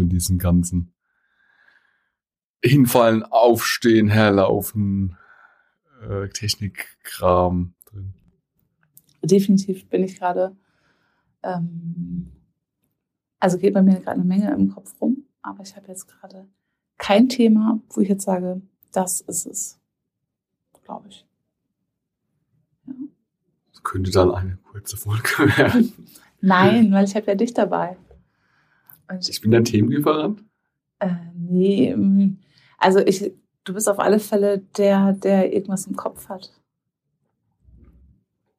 so 0.00 0.02
in 0.02 0.08
diesen 0.08 0.38
ganzen 0.38 0.92
Hinfallen, 2.62 3.22
Aufstehen, 3.22 4.08
Herlaufen, 4.08 5.16
äh, 6.02 6.28
Technikkram 6.28 7.74
drin. 7.86 8.14
Definitiv 9.22 9.88
bin 9.88 10.02
ich 10.02 10.18
gerade, 10.18 10.56
ähm, 11.42 12.32
also 13.38 13.58
geht 13.58 13.74
bei 13.74 13.82
mir 13.82 14.00
gerade 14.00 14.20
eine 14.20 14.24
Menge 14.24 14.52
im 14.52 14.68
Kopf 14.68 14.94
rum, 15.00 15.24
aber 15.42 15.62
ich 15.62 15.76
habe 15.76 15.88
jetzt 15.88 16.08
gerade 16.08 16.48
kein 16.98 17.28
Thema, 17.28 17.80
wo 17.90 18.00
ich 18.00 18.08
jetzt 18.08 18.24
sage, 18.24 18.60
das 18.92 19.22
ist 19.22 19.46
es, 19.46 19.80
glaube 20.84 21.08
ich. 21.08 21.26
Ja. 22.86 22.94
Das 23.72 23.82
könnte 23.82 24.10
dann 24.10 24.34
eine 24.34 24.58
kurze 24.70 24.96
Folge 24.98 25.28
werden. 25.56 25.92
Nein, 26.42 26.92
weil 26.92 27.04
ich 27.04 27.14
habe 27.14 27.26
ja 27.26 27.34
dich 27.34 27.54
dabei. 27.54 27.96
Und 29.10 29.28
ich 29.28 29.40
bin 29.40 29.50
dein 29.50 29.64
Themenlieferant? 29.64 30.44
Äh, 31.00 31.14
nee, 31.34 31.94
mm, 31.94 32.38
also 32.78 33.00
ich, 33.00 33.32
du 33.64 33.74
bist 33.74 33.88
auf 33.88 33.98
alle 33.98 34.20
Fälle 34.20 34.58
der, 34.76 35.12
der 35.12 35.52
irgendwas 35.52 35.86
im 35.86 35.96
Kopf 35.96 36.28
hat. 36.28 36.52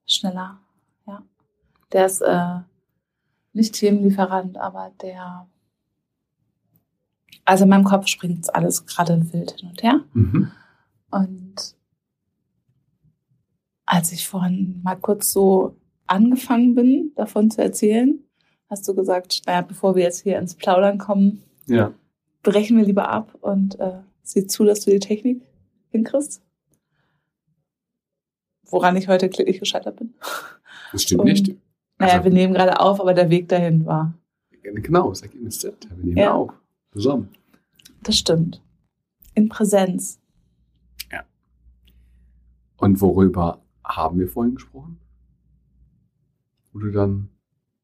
Schneller, 0.06 0.60
ja. 1.08 1.24
Der 1.94 2.06
ist 2.06 2.22
äh, 2.22 2.60
nicht 3.54 3.76
Themenlieferant, 3.76 4.58
aber 4.58 4.92
der. 5.02 5.48
Also 7.46 7.64
in 7.64 7.70
meinem 7.70 7.86
Kopf 7.86 8.08
springt 8.08 8.54
alles 8.54 8.86
gerade 8.86 9.34
wild 9.34 9.52
hin 9.52 9.70
und 9.70 9.84
her. 9.84 10.02
Mhm. 10.14 10.52
Und 11.10 11.76
als 13.86 14.12
ich 14.12 14.28
vorhin 14.28 14.82
mal 14.84 14.96
kurz 14.96 15.32
so 15.32 15.78
angefangen 16.08 16.76
bin, 16.76 17.12
davon 17.16 17.50
zu 17.50 17.62
erzählen, 17.62 18.24
hast 18.72 18.88
du 18.88 18.96
gesagt, 18.96 19.42
naja, 19.46 19.62
bevor 19.62 19.96
wir 19.96 20.04
jetzt 20.04 20.22
hier 20.24 20.40
ins 20.40 20.56
Plaudern 20.56 20.98
kommen, 20.98 21.44
ja. 21.68 21.94
brechen 22.42 22.78
wir 22.78 22.86
lieber 22.86 23.10
ab 23.10 23.38
und 23.42 23.80
äh, 23.80 24.00
sieh 24.24 24.48
zu, 24.48 24.64
dass 24.64 24.80
du 24.80 24.92
die 24.92 25.00
Technik 25.00 25.44
hinkriegst. 25.90 26.42
Woran 28.70 28.96
ich 28.96 29.10
heute 29.10 29.30
kläglich 29.30 29.60
gescheitert 29.60 29.98
bin. 29.98 30.14
Das 30.94 31.04
stimmt 31.04 31.22
und, 31.22 31.28
nicht. 31.28 31.56
Naja, 32.00 32.14
also, 32.14 32.24
wir 32.26 32.32
nehmen 32.32 32.54
gerade 32.54 32.80
auf, 32.80 33.00
aber 33.02 33.14
der 33.14 33.30
Weg 33.30 33.50
dahin 33.50 33.86
war. 33.86 34.14
Genau, 34.64 35.10
das 35.10 35.22
Ergebnis 35.22 35.64
ist 35.64 35.78
Wir 35.90 35.98
nehmen 35.98 36.18
ja. 36.18 36.34
auf. 36.34 36.54
Zusammen. 36.94 37.30
Das 38.04 38.18
stimmt. 38.18 38.62
In 39.36 39.50
Präsenz. 39.50 40.20
Ja. 41.12 41.24
Und 42.78 43.02
worüber 43.02 43.62
haben 43.84 44.20
wir 44.20 44.28
vorhin 44.28 44.56
gesprochen? 44.56 45.00
Wo 46.72 46.80
du 46.80 46.92
dann, 46.92 47.30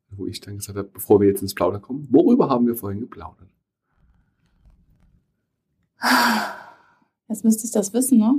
wo 0.10 0.28
ich 0.28 0.40
dann 0.42 0.58
gesagt 0.58 0.78
habe, 0.78 0.90
bevor 0.92 1.20
wir 1.20 1.28
jetzt 1.28 1.42
ins 1.42 1.54
Plaudern 1.54 1.82
kommen, 1.82 2.08
worüber 2.10 2.50
haben 2.50 2.68
wir 2.68 2.76
vorhin 2.76 3.02
geplaudert? 3.02 3.50
Jetzt 7.28 7.44
müsste 7.44 7.66
ich 7.66 7.72
das 7.72 7.94
wissen, 7.94 8.20
ne? 8.20 8.36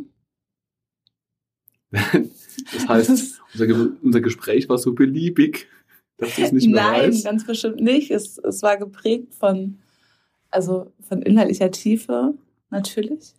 das 2.72 2.88
heißt, 2.88 3.40
unser, 3.54 3.90
unser, 4.02 4.20
Gespräch 4.20 4.68
war 4.68 4.78
so 4.78 4.94
beliebig, 4.94 5.68
dass 6.18 6.36
du 6.36 6.42
es 6.42 6.52
nicht 6.52 6.68
mehr 6.68 6.82
Nein, 6.82 7.10
weiß. 7.10 7.24
ganz 7.24 7.46
bestimmt 7.46 7.80
nicht. 7.80 8.10
Es, 8.10 8.38
es 8.38 8.62
war 8.62 8.76
geprägt 8.76 9.34
von, 9.34 9.78
also 10.50 10.92
von 11.00 11.22
inhaltlicher 11.22 11.70
Tiefe 11.70 12.34
natürlich 12.70 13.34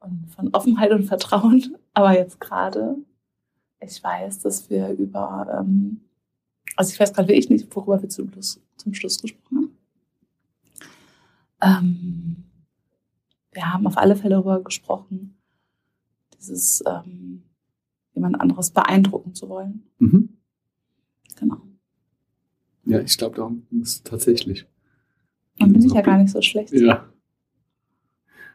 und 0.00 0.30
von 0.34 0.50
Offenheit 0.52 0.92
und 0.92 1.04
Vertrauen. 1.04 1.76
Aber 1.94 2.16
jetzt 2.16 2.40
gerade, 2.40 2.96
ich 3.80 4.02
weiß, 4.02 4.40
dass 4.40 4.70
wir 4.70 4.90
über, 4.90 5.60
ähm, 5.60 6.00
also 6.76 6.92
ich 6.92 7.00
weiß 7.00 7.12
gerade 7.12 7.28
wirklich 7.28 7.50
nicht, 7.50 7.74
worüber 7.74 8.00
wir 8.02 8.08
zum 8.08 8.30
Schluss, 8.30 8.60
zum 8.76 8.94
Schluss 8.94 9.20
gesprochen 9.20 9.70
haben. 11.60 11.84
Ähm, 11.86 12.44
wir 13.52 13.72
haben 13.72 13.86
auf 13.86 13.96
alle 13.96 14.16
Fälle 14.16 14.34
darüber 14.34 14.62
gesprochen, 14.62 15.36
dieses 16.36 16.82
ähm, 16.86 17.42
jemand 18.12 18.40
anderes 18.40 18.70
beeindrucken 18.70 19.34
zu 19.34 19.48
wollen. 19.48 19.84
Mhm. 19.98 20.36
Genau. 21.36 21.60
Ja, 22.84 23.00
ich 23.00 23.16
glaube, 23.16 23.36
darum 23.36 23.66
ging 23.70 23.80
es 23.80 24.02
tatsächlich. 24.02 24.66
Dann 25.58 25.72
bin 25.72 25.84
ich 25.84 25.92
ja 25.92 26.00
gar 26.00 26.18
nicht 26.18 26.30
so 26.30 26.42
schlecht. 26.42 26.72
Ja. 26.72 27.08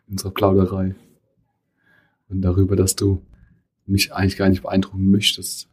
In 0.07 0.13
unserer 0.13 0.31
Plauderei. 0.31 0.95
Und 2.27 2.41
darüber, 2.41 2.75
dass 2.75 2.95
du 2.95 3.25
mich 3.85 4.13
eigentlich 4.13 4.37
gar 4.37 4.49
nicht 4.49 4.61
beeindrucken 4.61 5.09
möchtest. 5.09 5.67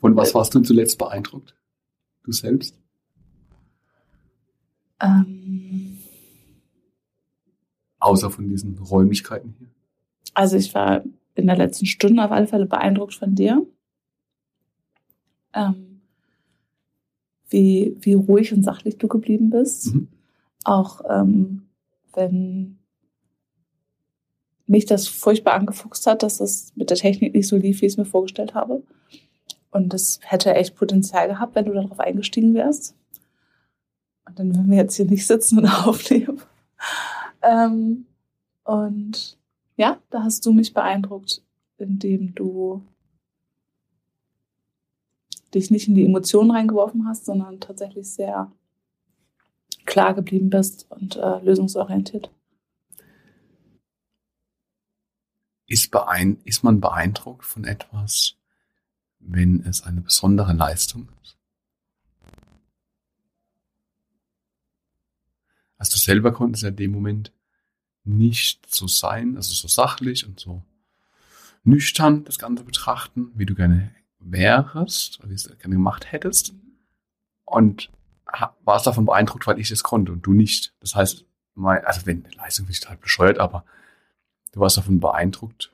Von 0.00 0.16
was 0.16 0.34
warst 0.34 0.54
du 0.54 0.60
zuletzt 0.60 0.98
beeindruckt? 0.98 1.54
Du 2.24 2.32
selbst? 2.32 2.78
Ähm, 5.00 5.98
Außer 7.98 8.30
von 8.30 8.48
diesen 8.48 8.78
Räumlichkeiten 8.78 9.54
hier? 9.58 9.68
Also 10.34 10.56
ich 10.56 10.74
war 10.74 11.04
in 11.34 11.46
der 11.46 11.56
letzten 11.56 11.86
Stunde 11.86 12.24
auf 12.24 12.30
alle 12.30 12.46
Fälle 12.46 12.66
beeindruckt 12.66 13.14
von 13.14 13.34
dir. 13.34 13.66
Ähm, 15.52 16.00
wie, 17.50 17.96
wie 18.00 18.14
ruhig 18.14 18.52
und 18.52 18.62
sachlich 18.62 18.96
du 18.96 19.08
geblieben 19.08 19.50
bist. 19.50 19.94
Mhm. 19.94 20.08
Auch 20.64 21.02
ähm, 21.08 21.68
wenn 22.14 22.78
mich 24.66 24.86
das 24.86 25.08
furchtbar 25.08 25.54
angefuchst 25.54 26.06
hat, 26.06 26.22
dass 26.22 26.40
es 26.40 26.72
mit 26.76 26.90
der 26.90 26.96
Technik 26.96 27.34
nicht 27.34 27.48
so 27.48 27.56
lief, 27.56 27.80
wie 27.80 27.86
ich 27.86 27.92
es 27.92 27.98
mir 27.98 28.04
vorgestellt 28.04 28.54
habe. 28.54 28.82
Und 29.70 29.92
das 29.92 30.20
hätte 30.22 30.54
echt 30.54 30.76
Potenzial 30.76 31.28
gehabt, 31.28 31.54
wenn 31.54 31.66
du 31.66 31.72
darauf 31.72 32.00
eingestiegen 32.00 32.54
wärst. 32.54 32.94
Und 34.26 34.38
dann 34.38 34.54
würden 34.54 34.70
wir 34.70 34.78
jetzt 34.78 34.96
hier 34.96 35.06
nicht 35.06 35.26
sitzen 35.26 35.58
und 35.58 35.66
aufnehmen. 35.86 36.40
Ähm, 37.42 38.06
und 38.64 39.38
ja, 39.76 39.98
da 40.10 40.22
hast 40.22 40.44
du 40.44 40.52
mich 40.52 40.74
beeindruckt, 40.74 41.42
indem 41.78 42.34
du 42.34 42.82
dich 45.54 45.70
nicht 45.70 45.88
in 45.88 45.94
die 45.94 46.04
Emotionen 46.04 46.50
reingeworfen 46.50 47.08
hast, 47.08 47.24
sondern 47.24 47.60
tatsächlich 47.60 48.08
sehr 48.08 48.52
klar 49.84 50.14
geblieben 50.14 50.50
bist 50.50 50.86
und 50.90 51.16
äh, 51.16 51.38
lösungsorientiert. 51.40 52.30
Ist, 55.66 55.90
beein 55.90 56.38
ist 56.44 56.62
man 56.62 56.80
beeindruckt 56.80 57.44
von 57.44 57.64
etwas, 57.64 58.36
wenn 59.20 59.64
es 59.64 59.82
eine 59.82 60.00
besondere 60.00 60.52
Leistung 60.52 61.08
ist? 61.22 61.36
Also 65.78 65.92
du 65.92 65.98
selber 65.98 66.32
konntest 66.32 66.62
ja 66.62 66.68
in 66.68 66.76
dem 66.76 66.92
Moment 66.92 67.32
nicht 68.04 68.74
so 68.74 68.86
sein, 68.86 69.36
also 69.36 69.52
so 69.52 69.68
sachlich 69.68 70.26
und 70.26 70.40
so 70.40 70.62
nüchtern 71.62 72.24
das 72.24 72.38
Ganze 72.38 72.64
betrachten, 72.64 73.30
wie 73.34 73.46
du 73.46 73.54
gerne 73.54 73.94
wärst 74.18 75.22
wie 75.22 75.28
du 75.28 75.34
es 75.34 75.44
gerne 75.58 75.74
gemacht 75.74 76.12
hättest. 76.12 76.54
Und 77.44 77.90
warst 78.64 78.86
davon 78.86 79.06
beeindruckt, 79.06 79.46
weil 79.46 79.58
ich 79.58 79.70
es 79.70 79.82
konnte 79.82 80.12
und 80.12 80.24
du 80.24 80.32
nicht. 80.32 80.74
Das 80.80 80.94
heißt, 80.94 81.24
mein, 81.54 81.84
also 81.84 82.06
wenn 82.06 82.24
Leistung 82.36 82.68
ist 82.68 82.88
halt 82.88 83.00
bescheuert, 83.00 83.38
aber 83.38 83.64
du 84.52 84.60
warst 84.60 84.76
davon 84.76 85.00
beeindruckt, 85.00 85.72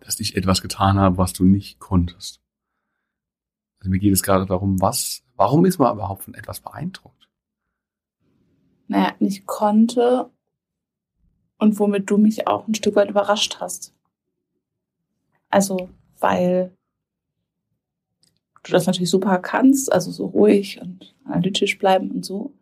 dass 0.00 0.20
ich 0.20 0.36
etwas 0.36 0.62
getan 0.62 0.98
habe, 0.98 1.18
was 1.18 1.32
du 1.32 1.44
nicht 1.44 1.78
konntest. 1.78 2.40
Also 3.80 3.90
mir 3.90 3.98
geht 3.98 4.12
es 4.12 4.22
gerade 4.22 4.46
darum, 4.46 4.80
was, 4.80 5.22
warum 5.36 5.64
ist 5.64 5.78
man 5.78 5.94
überhaupt 5.94 6.24
von 6.24 6.34
etwas 6.34 6.60
beeindruckt? 6.60 7.16
naja, 8.88 9.14
nicht 9.18 9.46
konnte 9.46 10.30
und 11.58 11.78
womit 11.78 12.10
du 12.10 12.18
mich 12.18 12.46
auch 12.46 12.66
ein 12.66 12.74
Stück 12.74 12.96
weit 12.96 13.10
überrascht 13.10 13.58
hast. 13.60 13.94
Also, 15.48 15.90
weil 16.18 16.72
du 18.62 18.72
das 18.72 18.86
natürlich 18.86 19.10
super 19.10 19.38
kannst, 19.38 19.92
also 19.92 20.10
so 20.10 20.26
ruhig 20.26 20.80
und 20.80 21.14
analytisch 21.24 21.78
bleiben 21.78 22.10
und 22.10 22.24
so. 22.24 22.52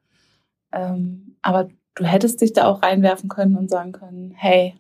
Ähm, 0.73 1.37
aber 1.43 1.69
du 1.95 2.05
hättest 2.05 2.41
dich 2.41 2.53
da 2.53 2.67
auch 2.67 2.83
reinwerfen 2.83 3.29
können 3.29 3.57
und 3.57 3.71
sagen 3.71 3.93
können, 3.93 4.33
hey, 4.33 4.75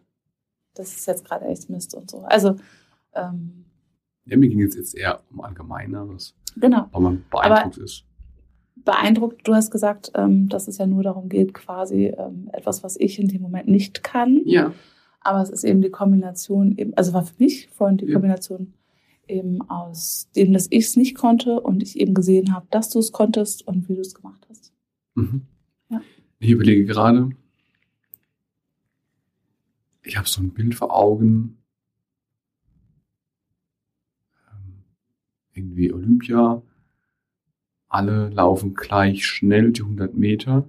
das 0.75 0.95
ist 0.95 1.07
jetzt 1.07 1.25
gerade 1.25 1.47
echt 1.47 1.71
Mist 1.71 1.95
und 1.95 2.11
so. 2.11 2.23
Also, 2.25 2.57
ähm, 3.15 3.65
ja, 4.27 4.37
mir 4.37 4.49
ging 4.49 4.63
es 4.63 4.75
jetzt 4.75 4.95
eher 4.95 5.21
um 5.31 5.41
Allgemeineres. 5.41 6.35
Genau. 6.57 6.89
Weil 6.93 7.01
man 7.01 7.25
beeindruckt 7.31 7.77
aber, 7.77 7.85
ist 7.85 8.05
beeindruckt. 8.85 9.47
Du 9.47 9.55
hast 9.55 9.71
gesagt, 9.71 10.13
ähm, 10.15 10.49
dass 10.49 10.69
es 10.69 10.79
ja 10.79 10.87
nur 10.87 11.03
darum 11.03 11.29
geht, 11.29 11.55
quasi 11.55 12.07
ähm, 12.07 12.51
etwas, 12.53 12.83
was 12.83 12.97
ich 12.99 13.19
in 13.19 13.29
dem 13.29 13.43
Moment 13.43 13.69
nicht 13.69 14.03
kann. 14.03 14.43
Ja. 14.45 14.73
Aber 15.21 15.41
es 15.41 15.51
ist 15.51 15.65
eben 15.65 15.81
die 15.81 15.91
Kombination, 15.91 16.77
eben, 16.77 16.95
also 16.95 17.13
war 17.13 17.25
für 17.25 17.35
mich 17.39 17.69
vorhin 17.69 17.97
die 17.97 18.07
ja. 18.07 18.13
Kombination 18.13 18.75
eben 19.27 19.63
aus 19.71 20.29
dem, 20.37 20.53
dass 20.53 20.67
ich 20.71 20.85
es 20.85 20.97
nicht 20.97 21.17
konnte 21.17 21.61
und 21.61 21.83
ich 21.83 21.99
eben 21.99 22.13
gesehen 22.13 22.55
habe, 22.55 22.67
dass 22.71 22.91
du 22.91 22.99
es 22.99 23.11
konntest 23.11 23.67
und 23.67 23.89
wie 23.89 23.95
du 23.95 24.03
es 24.03 24.15
gemacht 24.15 24.47
hast. 24.51 24.73
Mhm. 25.15 25.43
Ja. 25.89 26.03
Ich 26.41 26.51
überlege 26.51 26.85
gerade, 26.85 27.31
ich 30.05 30.17
habe 30.17 30.29
so 30.29 30.41
ein 30.41 30.53
Bild 30.53 30.75
vor 30.75 30.95
Augen, 30.95 31.59
ähm, 34.51 34.85
irgendwie 35.53 35.93
Olympia, 35.93 36.63
alle 37.89 38.29
laufen 38.29 38.75
gleich 38.75 39.27
schnell 39.27 39.73
die 39.73 39.83
100 39.83 40.15
Meter, 40.15 40.69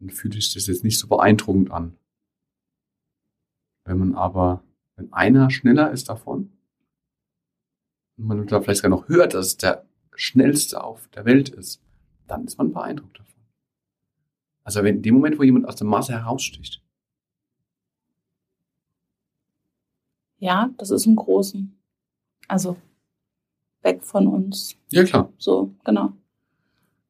dann 0.00 0.10
fühlt 0.10 0.34
sich 0.34 0.52
das 0.52 0.66
jetzt 0.66 0.84
nicht 0.84 0.98
so 0.98 1.06
beeindruckend 1.06 1.70
an. 1.70 1.96
Wenn 3.84 3.98
man 3.98 4.14
aber, 4.14 4.64
wenn 4.96 5.12
einer 5.12 5.50
schneller 5.50 5.92
ist 5.92 6.08
davon, 6.08 6.50
und 8.18 8.26
man 8.26 8.46
da 8.46 8.60
vielleicht 8.60 8.78
sogar 8.78 8.98
noch 8.98 9.08
hört, 9.08 9.34
dass 9.34 9.46
es 9.46 9.56
der 9.58 9.86
schnellste 10.14 10.82
auf 10.82 11.08
der 11.08 11.24
Welt 11.26 11.50
ist, 11.50 11.82
dann 12.26 12.46
ist 12.46 12.58
man 12.58 12.72
beeindruckt 12.72 13.18
davon. 13.18 13.42
Also 14.64 14.82
wenn 14.82 14.96
in 14.96 15.02
dem 15.02 15.14
Moment, 15.14 15.38
wo 15.38 15.42
jemand 15.42 15.68
aus 15.68 15.76
der 15.76 15.86
Masse 15.86 16.12
heraussticht. 16.12 16.82
Ja, 20.38 20.70
das 20.78 20.90
ist 20.90 21.06
im 21.06 21.16
Großen. 21.16 21.76
Also 22.48 22.76
weg 23.82 24.04
von 24.04 24.26
uns. 24.26 24.76
Ja, 24.90 25.04
klar. 25.04 25.32
So, 25.38 25.74
genau. 25.84 26.12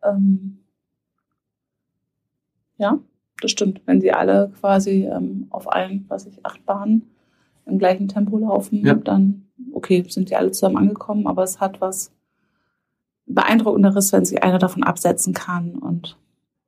Ähm, 0.03 0.59
ja, 2.79 2.99
das 3.41 3.51
stimmt. 3.51 3.81
Wenn 3.87 4.01
sie 4.01 4.13
alle 4.13 4.51
quasi 4.61 5.05
ähm, 5.07 5.47
auf 5.51 5.71
allen, 5.73 6.05
was 6.09 6.27
ich, 6.27 6.45
acht 6.45 6.65
Bahnen 6.67 7.11
im 7.65 7.79
gleichen 7.79 8.09
Tempo 8.09 8.39
laufen, 8.39 8.85
Ja. 8.85 8.95
dann, 8.95 9.47
okay, 9.73 10.05
sind 10.09 10.31
die 10.31 10.37
alle 10.37 10.51
zusammen 10.53 10.77
angekommen, 10.77 11.27
aber 11.27 11.43
es 11.43 11.61
hat 11.61 11.81
was 11.81 12.13
Beeindruckenderes, 13.27 14.13
wenn 14.13 14.25
sich 14.25 14.43
einer 14.43 14.59
davon 14.59 14.85
absetzen 14.85 15.35
kann 15.35 15.75
und 15.77 16.17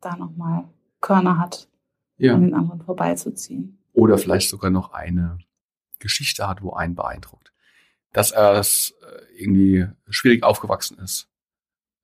da 0.01 0.17
nochmal 0.17 0.65
Körner 1.01 1.39
hat, 1.39 1.69
Ja. 2.17 2.35
an 2.35 2.43
den 2.43 2.55
anderen 2.55 2.81
vorbeizuziehen. 2.83 3.79
Oder 3.93 4.19
vielleicht 4.19 4.49
sogar 4.51 4.71
noch 4.71 4.93
eine 4.93 5.39
Geschichte 5.99 6.49
hat, 6.49 6.63
wo 6.63 6.73
einen 6.73 6.95
beeindruckt. 6.95 7.53
Dass 8.13 8.31
er 8.31 8.55
es 8.55 8.95
äh, 9.03 9.43
irgendwie 9.43 9.87
schwierig 10.09 10.43
aufgewachsen 10.43 10.99
ist. 10.99 11.29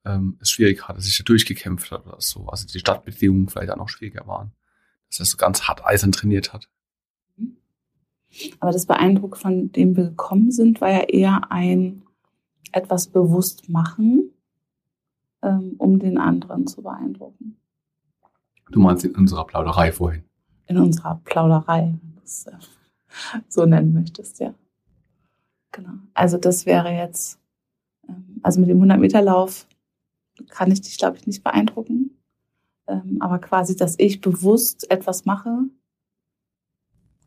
Ähm, 0.05 0.39
es 0.41 0.51
schwierig 0.51 0.87
hat, 0.87 0.97
dass 0.97 1.05
sich 1.05 1.17
da 1.17 1.25
durchgekämpft 1.25 1.91
hat 1.91 2.07
oder 2.07 2.21
so. 2.21 2.47
Also 2.49 2.67
die 2.67 2.79
Stadtbedingungen 2.79 3.49
vielleicht 3.49 3.71
auch 3.71 3.77
noch 3.77 3.89
schwieriger 3.89 4.27
waren. 4.27 4.53
Dass 5.09 5.21
er 5.21 5.27
so 5.27 5.37
ganz 5.37 5.63
hart 5.63 5.85
eisern 5.85 6.13
trainiert 6.13 6.53
hat. 6.53 6.69
Aber 8.61 8.73
das 8.73 8.87
Beeindruck, 8.87 9.37
von 9.37 9.71
dem 9.73 9.97
wir 9.97 10.05
gekommen 10.05 10.51
sind, 10.51 10.81
war 10.81 10.91
ja 10.91 11.03
eher 11.03 11.51
ein 11.53 12.03
etwas 12.73 13.07
bewusst 13.09 13.69
machen, 13.69 14.31
ähm, 15.43 15.75
um 15.79 15.99
den 15.99 16.19
anderen 16.19 16.67
zu 16.67 16.83
beeindrucken. 16.83 17.57
Du 18.71 18.81
meinst 18.81 19.05
in 19.05 19.15
unserer 19.15 19.47
Plauderei 19.47 19.93
vorhin. 19.93 20.25
In 20.67 20.79
unserer 20.79 21.21
Plauderei, 21.25 21.99
es 22.25 22.47
äh, 22.47 22.53
so 23.49 23.67
nennen 23.67 23.93
möchtest, 23.93 24.41
ja. 24.41 24.55
Genau. 25.73 25.95
Also 26.15 26.39
das 26.39 26.67
wäre 26.67 26.91
jetzt, 26.91 27.39
ähm, 28.09 28.41
also 28.43 28.61
mit 28.61 28.69
dem 28.69 28.81
100-Meter-Lauf 28.81 29.67
kann 30.49 30.71
ich 30.71 30.81
dich, 30.81 30.99
glaube 30.99 31.17
ich, 31.17 31.27
nicht 31.27 31.43
beeindrucken. 31.43 32.19
Ähm, 32.87 33.19
aber 33.21 33.39
quasi, 33.39 33.77
dass 33.77 33.99
ich 33.99 34.21
bewusst 34.21 34.91
etwas 34.91 35.25
mache. 35.25 35.65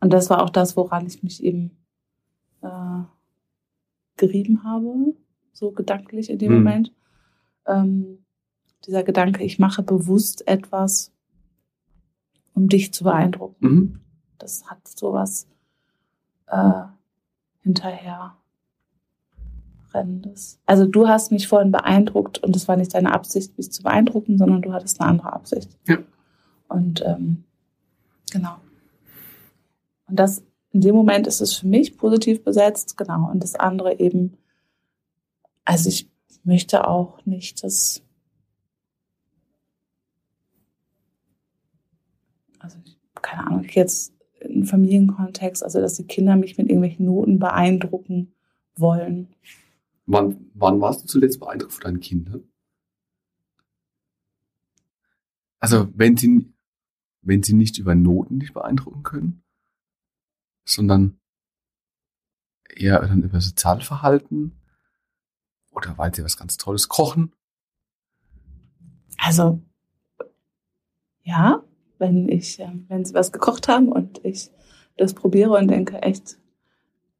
Und 0.00 0.12
das 0.12 0.30
war 0.30 0.42
auch 0.42 0.50
das, 0.50 0.76
woran 0.76 1.06
ich 1.06 1.22
mich 1.22 1.42
eben 1.42 1.76
äh, 2.62 3.02
gerieben 4.16 4.62
habe, 4.64 5.14
so 5.52 5.72
gedanklich 5.72 6.30
in 6.30 6.38
dem 6.38 6.52
Mhm. 6.52 6.58
Moment. 6.58 6.92
Ähm, 7.66 8.24
dieser 8.86 9.02
Gedanke, 9.02 9.42
ich 9.42 9.58
mache 9.58 9.82
bewusst 9.82 10.46
etwas, 10.46 11.12
um 12.54 12.68
dich 12.68 12.92
zu 12.92 13.04
beeindrucken. 13.04 13.66
Mhm. 13.66 14.00
Das 14.38 14.70
hat 14.70 14.86
sowas 14.86 15.48
äh, 16.50 16.82
hinterher 17.62 18.36
Rennendes. 19.92 20.60
Also 20.66 20.86
du 20.86 21.08
hast 21.08 21.32
mich 21.32 21.48
vorhin 21.48 21.72
beeindruckt 21.72 22.38
und 22.38 22.54
es 22.54 22.68
war 22.68 22.76
nicht 22.76 22.94
deine 22.94 23.12
Absicht, 23.12 23.56
mich 23.56 23.72
zu 23.72 23.82
beeindrucken, 23.82 24.38
sondern 24.38 24.62
du 24.62 24.72
hattest 24.72 25.00
eine 25.00 25.10
andere 25.10 25.32
Absicht. 25.32 25.70
Ja. 25.86 25.98
Und 26.68 27.02
ähm, 27.06 27.44
genau. 28.30 28.56
Und 30.06 30.16
das 30.18 30.42
in 30.70 30.82
dem 30.82 30.94
Moment 30.94 31.26
ist 31.26 31.40
es 31.40 31.54
für 31.54 31.66
mich 31.66 31.96
positiv 31.96 32.44
besetzt, 32.44 32.96
genau. 32.96 33.30
Und 33.30 33.42
das 33.42 33.54
andere 33.54 33.98
eben, 33.98 34.36
also 35.64 35.88
ich 35.88 36.10
möchte 36.44 36.86
auch 36.86 37.24
nicht, 37.24 37.64
dass 37.64 38.02
also 42.58 42.78
ich, 42.84 42.98
keine 43.22 43.46
Ahnung, 43.46 43.64
ich 43.64 43.74
jetzt 43.74 44.12
in 44.40 44.64
Familienkontext, 44.64 45.62
also 45.62 45.80
dass 45.80 45.94
die 45.94 46.06
Kinder 46.06 46.36
mich 46.36 46.58
mit 46.58 46.68
irgendwelchen 46.68 47.06
Noten 47.06 47.38
beeindrucken 47.38 48.32
wollen. 48.76 49.34
Wann, 50.06 50.50
wann 50.54 50.80
warst 50.80 51.02
du 51.02 51.06
zuletzt 51.06 51.40
beeindruckt 51.40 51.72
von 51.72 51.82
deinen 51.82 52.00
Kindern? 52.00 52.44
Also, 55.60 55.88
wenn 55.94 56.16
sie, 56.16 56.52
wenn 57.22 57.42
sie 57.42 57.52
nicht 57.52 57.78
über 57.78 57.94
Noten 57.94 58.38
dich 58.38 58.52
beeindrucken 58.52 59.02
können, 59.02 59.42
sondern 60.64 61.18
eher 62.68 63.00
dann 63.00 63.22
über 63.22 63.40
Sozialverhalten 63.40 64.60
oder 65.70 65.96
weil 65.98 66.14
sie 66.14 66.24
was 66.24 66.36
ganz 66.36 66.56
Tolles 66.56 66.88
kochen. 66.88 67.32
Also 69.16 69.62
ja, 71.22 71.62
wenn 71.98 72.28
ich, 72.28 72.58
wenn 72.88 73.04
sie 73.04 73.14
was 73.14 73.32
gekocht 73.32 73.68
haben 73.68 73.88
und 73.90 74.24
ich 74.24 74.50
das 74.96 75.14
probiere 75.14 75.56
und 75.56 75.68
denke 75.68 76.00
echt, 76.02 76.38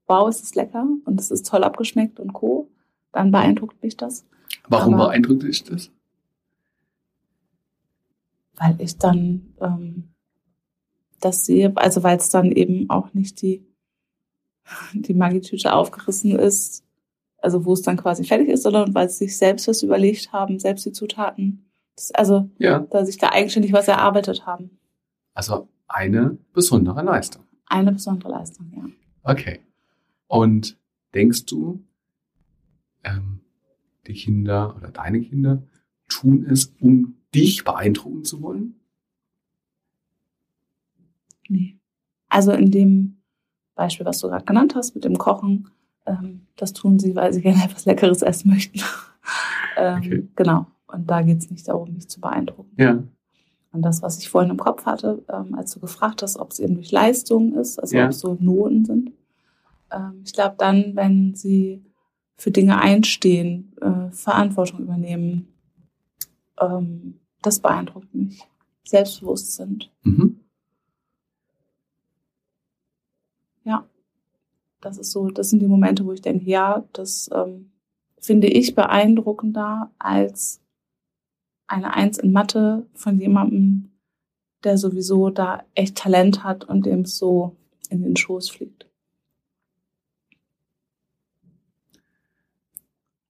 wow, 0.06 0.28
es 0.28 0.42
ist 0.42 0.56
lecker 0.56 0.86
und 1.04 1.20
es 1.20 1.30
ist 1.30 1.46
toll 1.46 1.64
abgeschmeckt 1.64 2.18
und 2.20 2.32
co., 2.32 2.68
dann 3.12 3.30
beeindruckt 3.30 3.82
mich 3.82 3.96
das, 3.96 4.26
Warum 4.68 4.94
Aber- 4.94 5.06
beeindruckt 5.08 5.42
dich 5.42 5.64
das? 5.64 5.90
weil 8.60 8.74
ich 8.80 8.98
dann 8.98 9.54
ähm, 9.60 10.08
das 11.20 11.46
sehe, 11.46 11.72
also 11.76 12.02
weil 12.02 12.16
es 12.16 12.30
dann 12.30 12.50
eben 12.50 12.90
auch 12.90 13.14
nicht 13.14 13.40
die, 13.40 13.64
die 14.94 15.14
Magietüte 15.14 15.72
aufgerissen 15.72 16.36
ist, 16.36 16.84
also 17.40 17.64
wo 17.64 17.72
es 17.72 17.82
dann 17.82 17.96
quasi 17.96 18.24
fertig 18.24 18.48
ist, 18.48 18.64
sondern 18.64 18.94
weil 18.94 19.08
sie 19.08 19.26
sich 19.26 19.38
selbst 19.38 19.68
was 19.68 19.82
überlegt 19.84 20.32
haben, 20.32 20.58
selbst 20.58 20.84
die 20.86 20.92
Zutaten, 20.92 21.67
also 22.14 22.50
Ja, 22.58 22.80
da 22.80 23.04
sich 23.04 23.18
da 23.18 23.30
eigenständig 23.30 23.72
was 23.72 23.88
erarbeitet 23.88 24.46
haben. 24.46 24.70
also 25.34 25.68
eine 25.88 26.36
besondere 26.52 27.02
Leistung. 27.02 27.44
Eine 27.66 27.92
besondere 27.92 28.30
Leistung, 28.32 28.70
ja. 28.76 28.84
Okay. 29.30 29.60
Und 30.26 30.76
denkst 31.14 31.46
du, 31.46 31.82
ähm, 33.04 33.40
die 34.06 34.12
Kinder 34.14 34.74
oder 34.76 34.90
deine 34.90 35.20
Kinder 35.20 35.62
tun 36.08 36.44
es, 36.48 36.74
um 36.80 37.16
dich 37.34 37.64
beeindrucken 37.64 38.24
zu 38.24 38.42
wollen? 38.42 38.74
Nee. 41.48 41.78
Also 42.28 42.52
in 42.52 42.70
dem 42.70 43.16
Beispiel, 43.74 44.04
was 44.06 44.18
du 44.20 44.28
gerade 44.28 44.44
genannt 44.44 44.74
hast, 44.74 44.94
mit 44.94 45.04
dem 45.04 45.16
Kochen, 45.16 45.70
ähm, 46.06 46.46
das 46.56 46.72
tun 46.72 46.98
sie, 46.98 47.14
weil 47.16 47.32
sie 47.32 47.40
gerne 47.40 47.62
etwas 47.64 47.86
Leckeres 47.86 48.22
essen 48.22 48.50
möchten. 48.50 48.80
ähm, 49.76 49.98
Okay. 49.98 50.28
Genau. 50.36 50.66
Und 50.88 51.08
da 51.10 51.22
geht 51.22 51.38
es 51.38 51.50
nicht 51.50 51.68
darum, 51.68 51.94
mich 51.94 52.08
zu 52.08 52.20
beeindrucken. 52.20 52.74
Ja. 52.76 53.02
Und 53.72 53.82
das, 53.82 54.02
was 54.02 54.18
ich 54.18 54.28
vorhin 54.28 54.50
im 54.50 54.56
Kopf 54.58 54.86
hatte, 54.86 55.22
ähm, 55.28 55.54
als 55.54 55.72
du 55.74 55.80
gefragt 55.80 56.22
hast, 56.22 56.38
ob 56.38 56.50
es 56.50 56.58
eben 56.58 56.74
durch 56.74 56.90
Leistung 56.90 57.54
ist, 57.54 57.78
also 57.78 57.96
Ja. 57.96 58.04
ob 58.04 58.10
es 58.10 58.20
so 58.20 58.36
Noten 58.40 58.84
sind. 58.84 59.12
Ähm, 59.92 60.22
ich 60.24 60.32
glaube 60.32 60.56
dann, 60.58 60.96
wenn 60.96 61.34
sie 61.34 61.84
für 62.36 62.50
Dinge 62.50 62.80
einstehen, 62.80 63.72
äh, 63.80 64.10
Verantwortung 64.10 64.80
übernehmen, 64.80 65.48
ähm, 66.60 67.20
das 67.42 67.60
beeindruckt 67.60 68.14
mich. 68.14 68.42
Selbstbewusst 68.84 69.54
sind. 69.54 69.92
Mhm. 70.02 70.40
Das 74.80 74.96
ist 74.96 75.10
so, 75.10 75.28
das 75.28 75.50
sind 75.50 75.60
die 75.60 75.66
Momente, 75.66 76.04
wo 76.04 76.12
ich 76.12 76.22
denke, 76.22 76.44
ja, 76.44 76.84
das 76.92 77.28
ähm, 77.32 77.72
finde 78.20 78.46
ich 78.46 78.74
beeindruckender 78.74 79.90
als 79.98 80.60
eine 81.68 81.94
Eins 81.94 82.18
in 82.18 82.32
Mathe 82.32 82.86
von 82.94 83.20
jemandem, 83.20 83.92
der 84.64 84.78
sowieso 84.78 85.30
da 85.30 85.64
echt 85.74 85.96
Talent 85.96 86.42
hat 86.42 86.64
und 86.64 86.86
dem 86.86 87.02
es 87.02 87.16
so 87.16 87.56
in 87.90 88.02
den 88.02 88.16
Schoß 88.16 88.50
fliegt. 88.50 88.88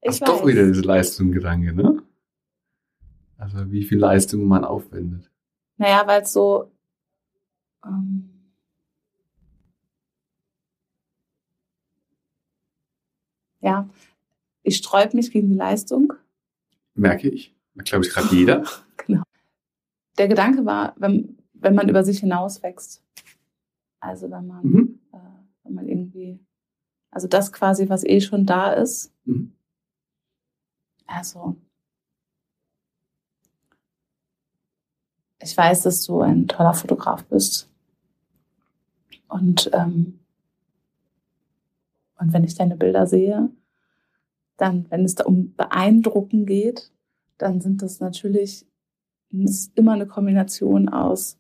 Hast 0.07 0.27
doch 0.27 0.47
wieder 0.47 0.67
diese 0.67 0.81
Leistungsgedanke, 0.81 1.75
ne? 1.75 2.03
Also 3.37 3.71
wie 3.71 3.85
viel 3.85 3.99
Leistung 3.99 4.45
man 4.47 4.65
aufwendet. 4.65 5.31
Naja, 5.77 6.07
weil 6.07 6.23
es 6.23 6.33
so. 6.33 6.73
Ähm, 7.85 8.31
ja, 13.61 13.89
ich 14.63 14.77
sträub 14.77 15.13
mich 15.15 15.31
gegen 15.31 15.51
die 15.51 15.57
Leistung. 15.57 16.15
Merke 16.95 17.29
ich. 17.29 17.58
Glaube 17.85 18.05
ich 18.07 18.13
gerade 18.13 18.35
jeder. 18.35 18.65
Genau. 19.07 19.23
Der 20.19 20.29
Gedanke 20.29 20.67
war, 20.67 20.93
wenn, 20.99 21.39
wenn 21.55 21.75
man 21.75 21.89
über 21.89 22.03
sich 22.05 22.19
hinaus 22.21 22.63
wächst. 22.63 23.03
Also 24.01 24.31
wenn 24.31 24.47
man, 24.47 24.65
Mhm. 24.67 24.99
äh, 25.13 25.19
wenn 25.63 25.75
man 25.75 25.89
irgendwie, 25.89 26.39
also 27.11 27.27
das 27.29 27.53
quasi, 27.53 27.89
was 27.89 28.05
eh 28.05 28.21
schon 28.21 28.45
da 28.45 28.73
ist. 28.73 29.13
Mhm. 29.25 29.53
Also 31.07 31.57
ich 35.41 35.57
weiß, 35.57 35.85
dass 35.85 36.05
du 36.05 36.21
ein 36.21 36.49
toller 36.49 36.75
Fotograf 36.75 37.25
bist. 37.25 37.71
Und, 39.29 39.71
ähm, 39.73 40.19
und 42.19 42.33
wenn 42.33 42.45
ich 42.45 42.55
deine 42.57 42.77
Bilder 42.77 43.07
sehe, 43.07 43.51
dann, 44.57 44.91
wenn 44.91 45.05
es 45.05 45.15
da 45.15 45.25
um 45.25 45.55
Beeindrucken 45.55 46.45
geht, 46.45 46.91
dann 47.39 47.61
sind 47.61 47.83
das 47.83 48.01
natürlich 48.01 48.67
ist 49.31 49.77
immer 49.77 49.93
eine 49.93 50.07
Kombination 50.07 50.89
aus 50.89 51.39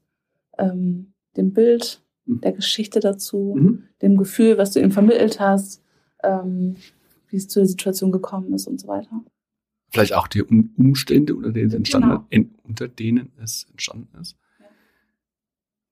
ähm, 0.58 1.12
dem 1.36 1.52
Bild, 1.52 2.02
Mhm. 2.26 2.40
der 2.42 2.52
Geschichte 2.52 3.00
dazu, 3.00 3.54
Mhm. 3.58 3.84
dem 4.02 4.16
Gefühl, 4.18 4.58
was 4.58 4.72
du 4.72 4.80
ihm 4.80 4.90
vermittelt 4.90 5.40
hast, 5.40 5.82
ähm, 6.22 6.76
wie 7.28 7.36
es 7.36 7.48
zu 7.48 7.60
der 7.60 7.66
Situation 7.66 8.12
gekommen 8.12 8.52
ist 8.52 8.66
und 8.66 8.78
so 8.80 8.88
weiter. 8.88 9.10
Vielleicht 9.90 10.12
auch 10.14 10.26
die 10.28 10.42
Um- 10.42 10.74
Umstände, 10.76 11.34
unter 11.34 11.52
denen 11.52 11.68
es 11.68 11.74
entstanden, 11.74 12.26
Genau. 12.30 12.48
unter 12.64 12.88
denen 12.88 13.32
es 13.42 13.66
entstanden 13.70 14.08
ist. 14.20 14.36
Ja. 14.60 14.66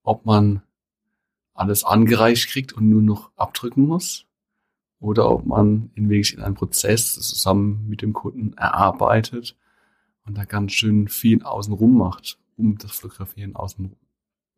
Ob 0.03 0.27
man 0.27 0.63
alles 1.55 1.85
angereicht 1.85 2.49
kriegt 2.49 2.75
und 2.75 2.91
nur 2.91 3.01
noch 3.03 3.31
abdrücken 3.37 3.87
muss. 3.87 4.27
Oder 4.99 5.31
ob 5.31 5.47
man 5.47 5.91
in 5.95 6.11
wirklich 6.11 6.35
in 6.35 6.41
einem 6.43 6.55
Prozess 6.55 7.15
zusammen 7.15 7.87
mit 7.89 8.03
dem 8.03 8.13
Kunden 8.13 8.53
erarbeitet 8.59 9.57
und 10.27 10.37
da 10.37 10.45
ganz 10.45 10.73
schön 10.73 11.09
viel 11.09 11.43
außenrum 11.43 11.97
macht, 11.97 12.39
um 12.57 12.77
das 12.79 12.93
Fotografieren 12.93 13.55
außen, 13.57 13.95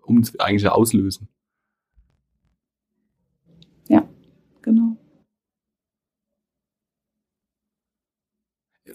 um 0.03 0.19
es 0.19 0.39
eigentlich 0.41 0.63
ja 0.63 0.73
auslösen. 0.73 1.29
Genau. 4.69 4.97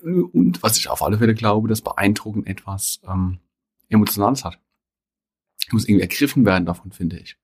Und 0.03 0.61
was 0.61 0.77
ich 0.77 0.89
auf 0.89 1.01
alle 1.01 1.17
Fälle 1.17 1.33
glaube, 1.33 1.67
dass 1.67 1.81
Beeindrucken 1.81 2.45
etwas 2.45 2.99
ähm, 3.07 3.39
Emotionales 3.89 4.43
hat. 4.43 4.59
Ich 5.65 5.71
muss 5.71 5.87
irgendwie 5.87 6.01
ergriffen 6.01 6.45
werden 6.45 6.65
davon, 6.65 6.91
finde 6.91 7.17
ich. 7.17 7.37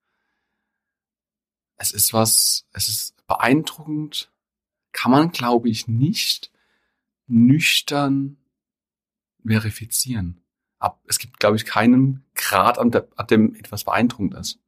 Es 1.77 1.91
ist 1.91 2.13
was, 2.13 2.67
es 2.71 2.89
ist 2.89 3.25
beeindruckend, 3.25 4.31
kann 4.91 5.11
man, 5.11 5.31
glaube 5.31 5.69
ich, 5.69 5.87
nicht 5.87 6.51
nüchtern 7.25 8.37
verifizieren. 9.49 10.41
Ab, 10.77 11.03
es 11.07 11.17
gibt, 11.17 11.39
glaube 11.39 11.57
ich, 11.57 11.65
keinen 11.65 12.23
Grad, 12.35 12.77
an, 12.77 12.91
der, 12.91 13.07
an 13.15 13.27
dem 13.27 13.55
etwas 13.55 13.83
beeindruckend 13.83 14.35
ist. 14.35 14.59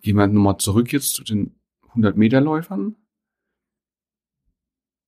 Gehen 0.00 0.16
wir 0.16 0.26
nochmal 0.28 0.58
zurück 0.58 0.92
jetzt 0.92 1.14
zu 1.14 1.24
den 1.24 1.60
100-Meter-Läufern. 1.94 2.96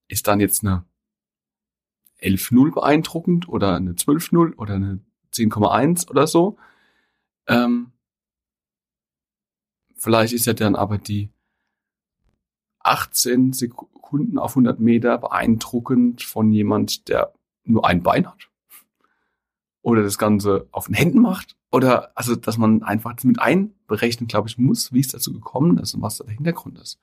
Ist 0.08 0.26
dann 0.26 0.40
jetzt 0.40 0.64
eine 0.64 0.84
11-0 2.20 2.74
beeindruckend 2.74 3.48
oder 3.48 3.76
eine 3.76 3.92
12-0 3.92 4.56
oder 4.56 4.74
eine 4.74 5.00
10,1 5.32 6.10
oder 6.10 6.26
so? 6.26 6.58
Ähm, 7.46 7.92
vielleicht 9.94 10.34
ist 10.34 10.46
ja 10.46 10.52
dann 10.52 10.74
aber 10.74 10.98
die 10.98 11.30
18 12.80 13.52
Sekunden 14.12 14.38
auf 14.38 14.52
100 14.52 14.78
Meter 14.78 15.16
beeindruckend 15.16 16.22
von 16.22 16.52
jemand, 16.52 17.08
der 17.08 17.32
nur 17.64 17.86
ein 17.86 18.02
Bein 18.02 18.26
hat. 18.26 18.50
Oder 19.80 20.02
das 20.02 20.18
Ganze 20.18 20.68
auf 20.70 20.86
den 20.86 20.94
Händen 20.94 21.20
macht. 21.20 21.56
Oder, 21.70 22.12
also, 22.14 22.36
dass 22.36 22.58
man 22.58 22.82
einfach 22.82 23.14
mit 23.24 23.40
einberechnen, 23.40 24.28
glaube 24.28 24.48
ich, 24.48 24.58
muss, 24.58 24.92
wie 24.92 25.00
es 25.00 25.08
dazu 25.08 25.32
gekommen 25.32 25.78
ist 25.78 25.94
und 25.94 26.02
was 26.02 26.18
da 26.18 26.24
der 26.24 26.34
Hintergrund 26.34 26.78
ist. 26.78 27.00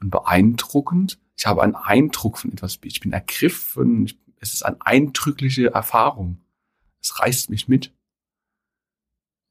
Und 0.00 0.10
beeindruckend, 0.10 1.18
ich 1.36 1.46
habe 1.46 1.62
einen 1.62 1.74
Eindruck 1.74 2.38
von 2.38 2.52
etwas, 2.52 2.78
ich 2.84 3.00
bin 3.00 3.12
ergriffen, 3.12 4.06
ich, 4.06 4.18
es 4.38 4.54
ist 4.54 4.62
eine 4.62 4.76
eindrückliche 4.80 5.74
Erfahrung. 5.74 6.38
Es 7.02 7.18
reißt 7.18 7.50
mich 7.50 7.66
mit. 7.66 7.92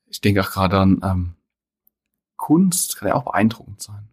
Ich 0.06 0.22
denke 0.22 0.42
auch 0.42 0.52
gerade 0.52 0.80
an 0.80 1.02
ähm, 1.04 1.36
Kunst, 2.38 2.96
kann 2.96 3.10
ja 3.10 3.16
auch 3.16 3.26
beeindruckend 3.26 3.82
sein. 3.82 4.08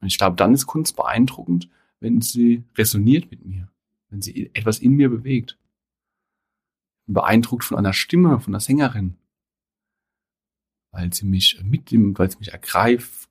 Und 0.00 0.08
ich 0.08 0.18
glaube, 0.18 0.36
dann 0.36 0.54
ist 0.54 0.66
Kunst 0.66 0.96
beeindruckend, 0.96 1.68
wenn 2.00 2.20
sie 2.20 2.64
resoniert 2.76 3.30
mit 3.30 3.44
mir, 3.44 3.68
wenn 4.08 4.22
sie 4.22 4.50
etwas 4.54 4.78
in 4.78 4.92
mir 4.92 5.10
bewegt. 5.10 5.58
Beeindruckt 7.06 7.64
von 7.64 7.76
einer 7.76 7.92
Stimme, 7.92 8.40
von 8.40 8.54
einer 8.54 8.60
Sängerin, 8.60 9.18
weil 10.92 11.12
sie 11.12 11.26
mich 11.26 11.60
mitnimmt, 11.62 12.18
weil 12.18 12.30
sie 12.30 12.38
mich 12.38 12.52
ergreift. 12.52 13.28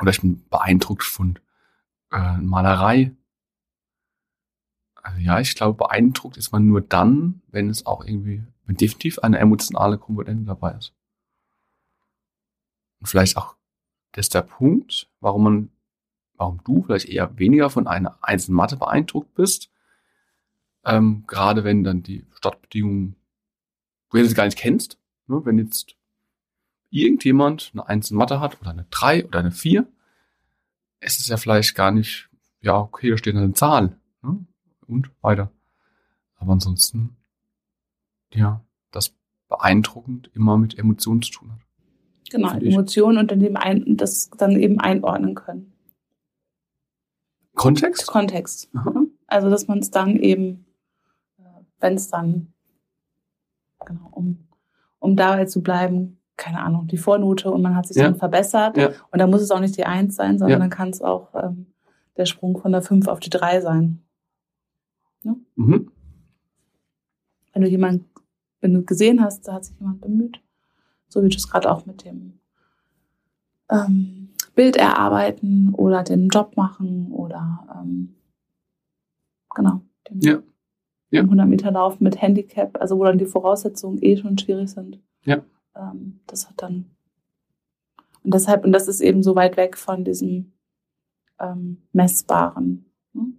Oder 0.00 0.10
ich 0.10 0.20
bin 0.20 0.46
beeindruckt 0.48 1.04
von 1.04 1.38
äh, 2.10 2.38
Malerei. 2.38 3.14
Also 4.94 5.20
ja, 5.20 5.40
ich 5.40 5.54
glaube, 5.54 5.78
beeindruckt 5.78 6.36
ist 6.36 6.52
man 6.52 6.66
nur 6.66 6.80
dann, 6.80 7.42
wenn 7.48 7.70
es 7.70 7.86
auch 7.86 8.04
irgendwie, 8.04 8.42
wenn 8.64 8.76
definitiv 8.76 9.18
eine 9.20 9.38
emotionale 9.38 9.98
Komponente 9.98 10.44
dabei 10.44 10.72
ist. 10.72 10.94
Und 12.98 13.06
vielleicht 13.06 13.36
auch 13.38 13.56
das 14.12 14.26
ist 14.26 14.34
der 14.34 14.42
Punkt, 14.42 15.08
warum 15.20 15.44
man, 15.44 15.70
warum 16.34 16.60
du 16.64 16.82
vielleicht 16.82 17.08
eher 17.08 17.38
weniger 17.38 17.70
von 17.70 17.86
einer 17.86 18.18
einzelnen 18.22 18.56
Matte 18.56 18.76
beeindruckt 18.76 19.34
bist. 19.34 19.70
Ähm, 20.84 21.24
gerade 21.26 21.64
wenn 21.64 21.84
dann 21.84 22.02
die 22.02 22.26
Startbedingungen, 22.34 23.16
du 24.10 24.18
jetzt 24.18 24.34
gar 24.34 24.46
nicht 24.46 24.58
kennst, 24.58 24.98
ne, 25.26 25.44
wenn 25.44 25.58
jetzt 25.58 25.94
irgendjemand 26.90 27.70
eine 27.72 27.86
einzelne 27.88 28.18
Matte 28.18 28.40
hat 28.40 28.60
oder 28.60 28.70
eine 28.70 28.86
3 28.90 29.26
oder 29.26 29.38
eine 29.38 29.52
4, 29.52 29.86
ist 31.00 31.20
es 31.20 31.28
ja 31.28 31.36
vielleicht 31.36 31.74
gar 31.74 31.92
nicht, 31.92 32.28
ja, 32.60 32.78
okay, 32.78 33.10
da 33.10 33.16
steht 33.16 33.36
eine 33.36 33.52
Zahl, 33.52 33.98
ne, 34.22 34.44
und 34.86 35.10
weiter. 35.20 35.52
Aber 36.36 36.52
ansonsten, 36.52 37.16
ja, 38.32 38.64
das 38.90 39.14
beeindruckend 39.48 40.30
immer 40.34 40.58
mit 40.58 40.78
Emotionen 40.78 41.22
zu 41.22 41.32
tun 41.32 41.52
hat. 41.52 41.60
Genau. 42.30 42.52
Emotionen 42.52 43.18
und 43.18 43.32
in 43.32 43.40
dem 43.40 43.56
ein, 43.56 43.96
das 43.96 44.30
dann 44.30 44.52
eben 44.52 44.78
einordnen 44.80 45.34
können. 45.34 45.72
Kontext? 47.54 48.06
Kontext. 48.06 48.68
Aha. 48.74 48.90
ne? 48.90 49.06
Also, 49.26 49.50
dass 49.50 49.66
man 49.68 49.78
es 49.80 49.90
dann 49.90 50.16
eben, 50.16 50.66
wenn 51.80 51.94
es 51.94 52.08
dann, 52.08 52.52
genau, 53.84 54.08
um, 54.12 54.48
um 54.98 55.16
dabei 55.16 55.44
zu 55.46 55.62
bleiben, 55.62 56.18
keine 56.36 56.60
Ahnung, 56.60 56.86
die 56.86 56.96
Vornote 56.96 57.50
und 57.50 57.62
man 57.62 57.74
hat 57.76 57.86
sich 57.86 57.96
Ja. 57.96 58.04
dann 58.04 58.16
verbessert. 58.16 58.76
Ja. 58.76 58.88
Und 59.10 59.18
dann 59.18 59.30
muss 59.30 59.42
es 59.42 59.50
auch 59.50 59.60
nicht 59.60 59.76
die 59.76 59.84
Eins 59.84 60.16
sein, 60.16 60.38
sondern 60.38 60.52
Ja. 60.52 60.58
dann 60.58 60.70
kann 60.70 60.88
es 60.90 61.02
auch 61.02 61.34
ähm, 61.34 61.66
der 62.16 62.24
Sprung 62.26 62.56
von 62.58 62.72
der 62.72 62.82
Fünf 62.82 63.08
auf 63.08 63.20
die 63.20 63.30
Drei 63.30 63.60
sein. 63.60 64.02
Mhm. 65.56 65.90
Wenn 67.52 67.62
du 67.62 67.68
jemand, 67.68 68.04
wenn 68.60 68.72
du 68.72 68.82
gesehen 68.84 69.22
hast, 69.22 69.46
da 69.48 69.54
hat 69.54 69.64
sich 69.66 69.78
jemand 69.78 70.00
bemüht. 70.00 70.40
So 71.10 71.22
wie 71.22 71.28
du 71.28 71.36
es 71.36 71.48
gerade 71.48 71.70
auch 71.70 71.84
mit 71.84 72.04
dem 72.06 72.38
ähm, 73.68 74.30
Bild 74.54 74.76
erarbeiten 74.76 75.74
oder 75.74 76.02
dem 76.02 76.28
Job 76.28 76.56
machen 76.56 77.12
oder 77.12 77.66
ähm, 77.78 78.16
genau, 79.54 79.82
dem, 80.08 80.20
Ja. 80.20 80.42
Ja. 81.10 81.20
dem 81.22 81.26
100 81.26 81.48
Meter 81.48 81.70
Lauf 81.72 82.00
mit 82.00 82.22
Handicap, 82.22 82.80
also 82.80 82.98
wo 82.98 83.04
dann 83.04 83.18
die 83.18 83.26
Voraussetzungen 83.26 83.98
eh 84.02 84.16
schon 84.16 84.38
schwierig 84.38 84.70
sind. 84.70 84.98
Ja. 85.24 85.42
Ähm, 85.76 86.20
das 86.26 86.48
hat 86.48 86.62
dann 86.62 86.86
und 88.22 88.34
deshalb, 88.34 88.64
und 88.64 88.72
das 88.72 88.88
ist 88.88 89.00
eben 89.00 89.22
so 89.22 89.34
weit 89.34 89.56
weg 89.56 89.76
von 89.76 90.04
diesem 90.04 90.52
ähm, 91.38 91.78
messbaren, 91.92 92.84
ne? 93.12 93.32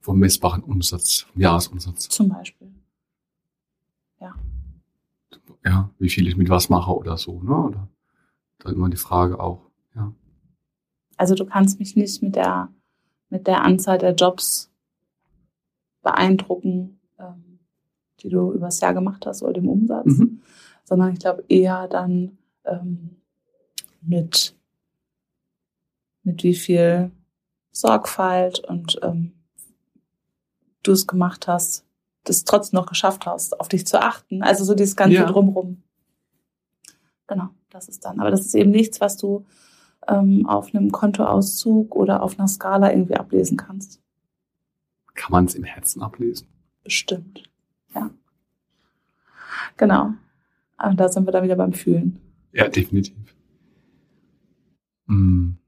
Vom 0.00 0.18
messbaren 0.18 0.62
Umsatz, 0.62 1.26
vom 1.32 1.40
Jahresumsatz. 1.42 2.08
zum 2.08 2.30
Beispiel. 2.30 2.72
Ja, 5.64 5.90
wie 5.98 6.08
viel 6.08 6.28
ich 6.28 6.36
mit 6.36 6.48
was 6.48 6.68
mache 6.68 6.94
oder 6.94 7.16
so, 7.16 7.42
ne? 7.42 7.54
Oder 7.56 7.88
dann 8.58 8.74
immer 8.74 8.88
die 8.88 8.96
Frage 8.96 9.38
auch, 9.40 9.70
ja. 9.94 10.12
Also 11.16 11.34
du 11.34 11.44
kannst 11.44 11.78
mich 11.80 11.96
nicht 11.96 12.22
mit 12.22 12.36
der, 12.36 12.72
mit 13.28 13.46
der 13.46 13.62
Anzahl 13.62 13.98
der 13.98 14.14
Jobs 14.14 14.70
beeindrucken, 16.02 17.00
ähm, 17.18 17.58
die 18.20 18.28
du 18.28 18.52
übers 18.52 18.80
Jahr 18.80 18.94
gemacht 18.94 19.26
hast 19.26 19.42
oder 19.42 19.52
dem 19.54 19.68
Umsatz, 19.68 20.06
Mhm. 20.06 20.42
sondern 20.84 21.12
ich 21.12 21.18
glaube 21.18 21.44
eher 21.48 21.88
dann 21.88 22.38
ähm, 22.64 23.16
mit, 24.00 24.56
mit 26.22 26.42
wie 26.44 26.54
viel 26.54 27.10
Sorgfalt 27.72 28.60
und 28.60 28.98
ähm, 29.02 29.32
du 30.82 30.92
es 30.92 31.06
gemacht 31.06 31.48
hast, 31.48 31.84
das 32.28 32.44
trotzdem 32.44 32.78
noch 32.78 32.86
geschafft 32.86 33.26
hast, 33.26 33.58
auf 33.60 33.68
dich 33.68 33.86
zu 33.86 34.00
achten. 34.00 34.42
Also 34.42 34.64
so 34.64 34.74
dieses 34.74 34.96
ganze 34.96 35.16
Ja. 35.16 35.26
drumrum. 35.26 35.82
Genau, 37.26 37.48
das 37.70 37.88
ist 37.88 38.04
dann. 38.04 38.20
Aber 38.20 38.30
das 38.30 38.40
ist 38.40 38.54
eben 38.54 38.70
nichts, 38.70 39.00
was 39.00 39.16
du 39.16 39.44
ähm, 40.06 40.46
auf 40.46 40.74
einem 40.74 40.90
Kontoauszug 40.92 41.94
oder 41.94 42.22
auf 42.22 42.38
einer 42.38 42.48
Skala 42.48 42.92
irgendwie 42.92 43.16
ablesen 43.16 43.56
kannst. 43.56 44.00
Kann 45.14 45.32
man 45.32 45.44
es 45.46 45.54
im 45.54 45.64
Herzen 45.64 46.02
ablesen? 46.02 46.48
Bestimmt. 46.84 47.42
Ja. 47.94 48.10
Genau. 49.76 50.14
Und 50.82 50.98
da 50.98 51.08
sind 51.08 51.26
wir 51.26 51.32
dann 51.32 51.44
wieder 51.44 51.56
beim 51.56 51.72
Fühlen. 51.72 52.20
Ja, 52.52 52.68
definitiv. 52.68 53.16
Hm. 55.06 55.58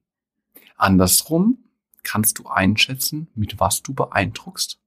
Andersrum 0.77 1.59
kannst 2.03 2.39
du 2.39 2.47
einschätzen, 2.47 3.29
mit 3.35 3.61
was 3.61 3.83
du 3.83 3.93
beeindruckst? 3.93 4.79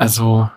Also, 0.00 0.50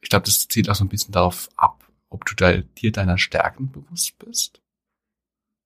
ich 0.00 0.08
glaube, 0.08 0.24
das 0.24 0.48
zielt 0.48 0.70
auch 0.70 0.74
so 0.74 0.86
ein 0.86 0.88
bisschen 0.88 1.12
darauf 1.12 1.50
ab, 1.58 1.86
ob 2.08 2.24
du 2.24 2.34
dir 2.34 2.92
deiner 2.92 3.18
Stärken 3.18 3.70
bewusst 3.70 4.18
bist. 4.18 4.62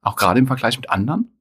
Auch 0.01 0.17
gerade 0.17 0.41
im 0.41 0.49
Vergleich 0.49 0.77
mit 0.79 0.91
anderen. 0.91 1.41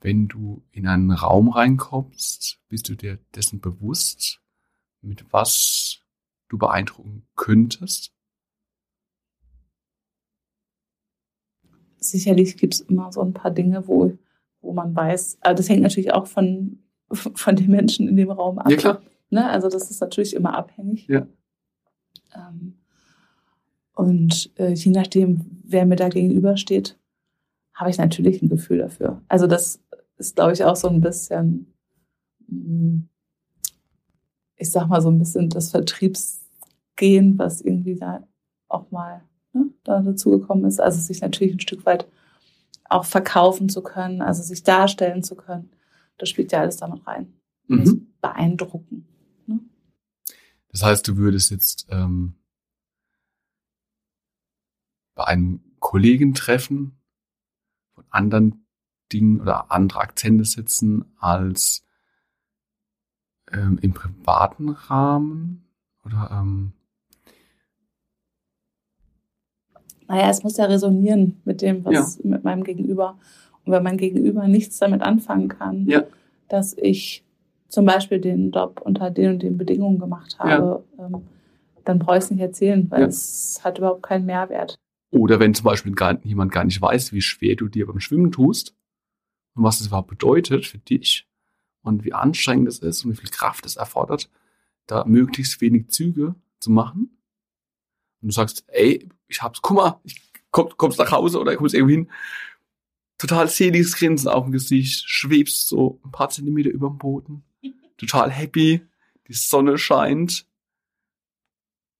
Wenn 0.00 0.26
du 0.26 0.66
in 0.72 0.88
einen 0.88 1.12
Raum 1.12 1.50
reinkommst, 1.50 2.58
bist 2.66 2.88
du 2.88 2.96
dir 2.96 3.18
dessen 3.36 3.60
bewusst, 3.60 4.42
mit 5.00 5.32
was 5.32 6.00
du 6.48 6.58
beeindrucken 6.58 7.28
könntest. 7.36 8.12
Sicherlich 12.00 12.56
gibt 12.56 12.74
es 12.74 12.80
immer 12.80 13.12
so 13.12 13.22
ein 13.22 13.34
paar 13.34 13.52
Dinge, 13.52 13.86
wo 13.86 14.18
wo 14.60 14.72
man 14.72 14.94
weiß, 14.94 15.38
aber 15.40 15.54
das 15.54 15.68
hängt 15.68 15.82
natürlich 15.82 16.12
auch 16.12 16.26
von, 16.26 16.78
von 17.12 17.56
den 17.56 17.70
Menschen 17.70 18.08
in 18.08 18.16
dem 18.16 18.30
Raum 18.30 18.58
ab. 18.58 18.70
Ja, 18.70 18.76
klar. 18.76 19.02
Ne? 19.30 19.48
Also 19.48 19.68
das 19.68 19.90
ist 19.90 20.00
natürlich 20.00 20.34
immer 20.34 20.54
abhängig. 20.56 21.06
Ja. 21.08 21.26
Ähm, 22.34 22.78
und 23.94 24.52
äh, 24.58 24.72
je 24.72 24.92
nachdem, 24.92 25.62
wer 25.64 25.84
mir 25.84 25.96
da 25.96 26.08
gegenübersteht, 26.08 26.98
habe 27.74 27.90
ich 27.90 27.98
natürlich 27.98 28.42
ein 28.42 28.48
Gefühl 28.48 28.78
dafür. 28.78 29.22
Also 29.28 29.46
das 29.46 29.82
ist, 30.18 30.36
glaube 30.36 30.52
ich, 30.52 30.64
auch 30.64 30.76
so 30.76 30.88
ein 30.88 31.00
bisschen, 31.00 31.72
mm, 32.48 33.00
ich 34.56 34.70
sag 34.70 34.88
mal 34.88 35.00
so 35.00 35.10
ein 35.10 35.18
bisschen 35.18 35.48
das 35.48 35.70
Vertriebsgehen, 35.70 37.38
was 37.38 37.60
irgendwie 37.60 37.96
da 37.96 38.26
auch 38.68 38.90
mal 38.90 39.22
ne, 39.52 39.66
da 39.84 40.00
dazugekommen 40.00 40.64
ist. 40.64 40.80
Also 40.80 41.00
sich 41.00 41.20
natürlich 41.20 41.54
ein 41.54 41.60
Stück 41.60 41.86
weit 41.86 42.06
auch 42.88 43.04
verkaufen 43.04 43.68
zu 43.68 43.82
können, 43.82 44.22
also 44.22 44.42
sich 44.42 44.62
darstellen 44.62 45.22
zu 45.22 45.36
können. 45.36 45.70
Das 46.16 46.28
spielt 46.28 46.52
ja 46.52 46.60
alles 46.60 46.76
damit 46.76 47.06
rein. 47.06 47.34
Mhm. 47.66 48.08
Beeindrucken. 48.20 49.06
Ne? 49.46 49.60
Das 50.68 50.82
heißt, 50.82 51.06
du 51.06 51.16
würdest 51.16 51.50
jetzt 51.50 51.86
ähm, 51.90 52.34
bei 55.14 55.24
einem 55.24 55.60
Kollegen 55.78 56.34
treffen 56.34 56.98
von 57.94 58.04
anderen 58.10 58.66
Dingen 59.12 59.40
oder 59.40 59.70
andere 59.70 60.00
Akzente 60.00 60.44
setzen 60.44 61.04
als 61.18 61.84
ähm, 63.52 63.78
im 63.80 63.94
privaten 63.94 64.70
Rahmen 64.70 65.68
oder 66.04 66.30
ähm, 66.32 66.72
naja, 70.08 70.30
es 70.30 70.42
muss 70.42 70.56
ja 70.56 70.64
resonieren 70.64 71.40
mit 71.44 71.62
dem, 71.62 71.84
was 71.84 72.16
ja. 72.16 72.28
mit 72.30 72.44
meinem 72.44 72.64
Gegenüber. 72.64 73.18
Und 73.64 73.72
wenn 73.72 73.82
mein 73.82 73.98
Gegenüber 73.98 74.48
nichts 74.48 74.78
damit 74.78 75.02
anfangen 75.02 75.48
kann, 75.48 75.86
ja. 75.86 76.04
dass 76.48 76.74
ich 76.76 77.22
zum 77.68 77.84
Beispiel 77.84 78.18
den 78.18 78.50
Job 78.50 78.80
unter 78.82 79.10
den 79.10 79.32
und 79.32 79.42
den 79.42 79.58
Bedingungen 79.58 79.98
gemacht 79.98 80.38
habe, 80.38 80.82
ja. 80.96 81.06
ähm, 81.06 81.22
dann 81.84 81.98
brauche 81.98 82.16
ich 82.16 82.24
es 82.24 82.30
nicht 82.30 82.40
erzählen, 82.40 82.90
weil 82.90 83.04
es 83.04 83.60
hat 83.62 83.78
überhaupt 83.78 84.02
keinen 84.02 84.26
Mehrwert. 84.26 84.78
Oder 85.10 85.40
wenn 85.40 85.54
zum 85.54 85.64
Beispiel 85.64 85.92
gar, 85.94 86.22
jemand 86.24 86.52
gar 86.52 86.64
nicht 86.64 86.80
weiß, 86.80 87.12
wie 87.12 87.22
schwer 87.22 87.56
du 87.56 87.68
dir 87.68 87.86
beim 87.86 88.00
Schwimmen 88.00 88.32
tust 88.32 88.74
und 89.54 89.64
was 89.64 89.80
es 89.80 89.88
überhaupt 89.88 90.08
bedeutet 90.08 90.66
für 90.66 90.78
dich 90.78 91.26
und 91.82 92.04
wie 92.04 92.12
anstrengend 92.12 92.68
es 92.68 92.78
ist 92.78 93.04
und 93.04 93.12
wie 93.12 93.16
viel 93.16 93.30
Kraft 93.30 93.64
es 93.64 93.76
erfordert, 93.76 94.30
da 94.86 95.04
möglichst 95.04 95.60
wenig 95.60 95.88
Züge 95.88 96.34
zu 96.60 96.70
machen. 96.70 97.18
Und 98.20 98.28
du 98.28 98.32
sagst, 98.32 98.64
ey, 98.68 99.08
ich 99.28 99.42
hab's, 99.42 99.60
mal, 99.70 100.00
ich 100.04 100.20
komm, 100.50 100.76
kommst 100.76 100.98
nach 100.98 101.12
Hause 101.12 101.40
oder 101.40 101.56
kommst 101.56 101.74
irgendwo 101.74 101.92
hin. 101.92 102.10
Total 103.18 103.48
seliges 103.48 103.96
Grinsen 103.96 104.28
auf 104.28 104.44
dem 104.44 104.52
Gesicht, 104.52 105.04
schwebst 105.08 105.68
so 105.68 106.00
ein 106.04 106.12
paar 106.12 106.30
Zentimeter 106.30 106.70
über 106.70 106.88
dem 106.88 106.98
Boden. 106.98 107.44
Total 107.96 108.30
happy, 108.30 108.86
die 109.26 109.32
Sonne 109.32 109.76
scheint. 109.76 110.46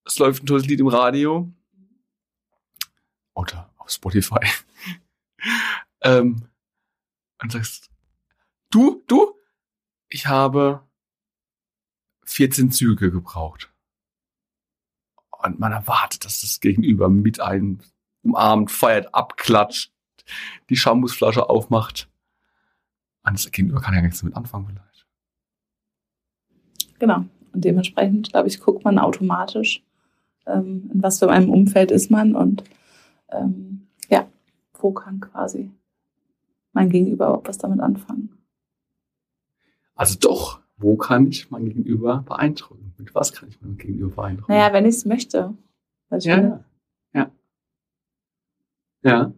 Es 0.04 0.18
läuft 0.18 0.42
ein 0.42 0.46
tolles 0.46 0.66
Lied 0.66 0.80
im 0.80 0.88
Radio. 0.88 1.52
Oder 3.34 3.72
auf 3.76 3.90
Spotify. 3.90 4.40
ähm, 6.02 6.48
und 7.42 7.52
sagst, 7.52 7.90
du, 8.70 9.04
du, 9.06 9.34
ich 10.08 10.26
habe 10.26 10.88
14 12.24 12.70
Züge 12.70 13.10
gebraucht. 13.10 13.72
Und 15.42 15.58
man 15.58 15.72
erwartet, 15.72 16.24
dass 16.24 16.40
das 16.40 16.60
Gegenüber 16.60 17.08
mit 17.08 17.40
einem 17.40 17.78
umarmt, 18.22 18.70
feiert, 18.70 19.14
abklatscht, 19.14 19.92
die 20.68 20.76
Shampoosflasche 20.76 21.48
aufmacht. 21.48 22.08
Und 23.24 23.34
das 23.34 23.50
Gegenüber 23.50 23.80
kann 23.80 23.94
ja 23.94 24.02
nichts 24.02 24.20
damit 24.20 24.36
anfangen 24.36 24.66
vielleicht. 24.66 25.06
Genau. 26.98 27.24
Und 27.52 27.64
dementsprechend, 27.64 28.30
glaube 28.30 28.48
ich, 28.48 28.60
guckt 28.60 28.84
man 28.84 28.98
automatisch, 28.98 29.82
ähm, 30.46 30.90
in 30.92 31.02
was 31.02 31.18
für 31.18 31.30
einem 31.30 31.50
Umfeld 31.50 31.90
ist 31.90 32.10
man 32.10 32.34
und 32.34 32.64
ähm, 33.30 33.88
ja, 34.08 34.26
wo 34.74 34.92
kann 34.92 35.20
quasi 35.20 35.70
mein 36.72 36.90
Gegenüber 36.90 37.26
überhaupt 37.26 37.48
was 37.48 37.58
damit 37.58 37.80
anfangen. 37.80 38.38
Also 39.94 40.16
doch, 40.18 40.60
wo 40.78 40.96
kann 40.96 41.26
ich 41.26 41.50
mein 41.50 41.66
Gegenüber 41.66 42.24
beeindrucken? 42.26 42.94
Mit 42.96 43.14
was 43.14 43.32
kann 43.32 43.48
ich 43.48 43.60
mein 43.60 43.76
Gegenüber 43.76 44.14
beeindrucken? 44.14 44.52
Naja, 44.52 44.72
wenn 44.72 44.86
ich 44.86 44.96
es 44.96 45.04
möchte. 45.04 45.54
Ja, 46.10 46.18
ja. 46.18 46.64
Ja. 49.02 49.32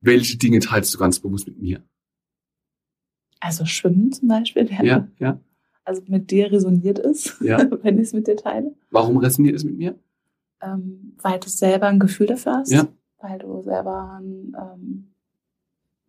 Welche 0.00 0.38
Dinge 0.38 0.60
teilst 0.60 0.94
du 0.94 0.98
ganz 0.98 1.18
bewusst 1.20 1.46
mit 1.46 1.60
mir? 1.60 1.82
Also 3.40 3.64
Schwimmen 3.64 4.12
zum 4.12 4.28
Beispiel. 4.28 4.70
Ja, 4.82 5.08
ja. 5.18 5.40
Also 5.84 6.02
mit 6.06 6.30
dir 6.30 6.52
resoniert 6.52 6.98
es, 6.98 7.38
ja. 7.40 7.58
wenn 7.82 7.98
ich 7.98 8.08
es 8.08 8.12
mit 8.12 8.26
dir 8.26 8.36
teile. 8.36 8.74
Warum 8.90 9.16
resoniert 9.18 9.56
es 9.56 9.64
mit 9.64 9.76
mir? 9.76 9.98
Ähm, 10.62 11.16
weil 11.20 11.40
du 11.40 11.48
selber 11.48 11.88
ein 11.88 11.98
Gefühl 11.98 12.26
dafür 12.26 12.58
hast. 12.58 12.70
Ja. 12.70 12.86
Weil 13.18 13.38
du 13.38 13.62
selber 13.62 14.20
ähm, 14.22 15.09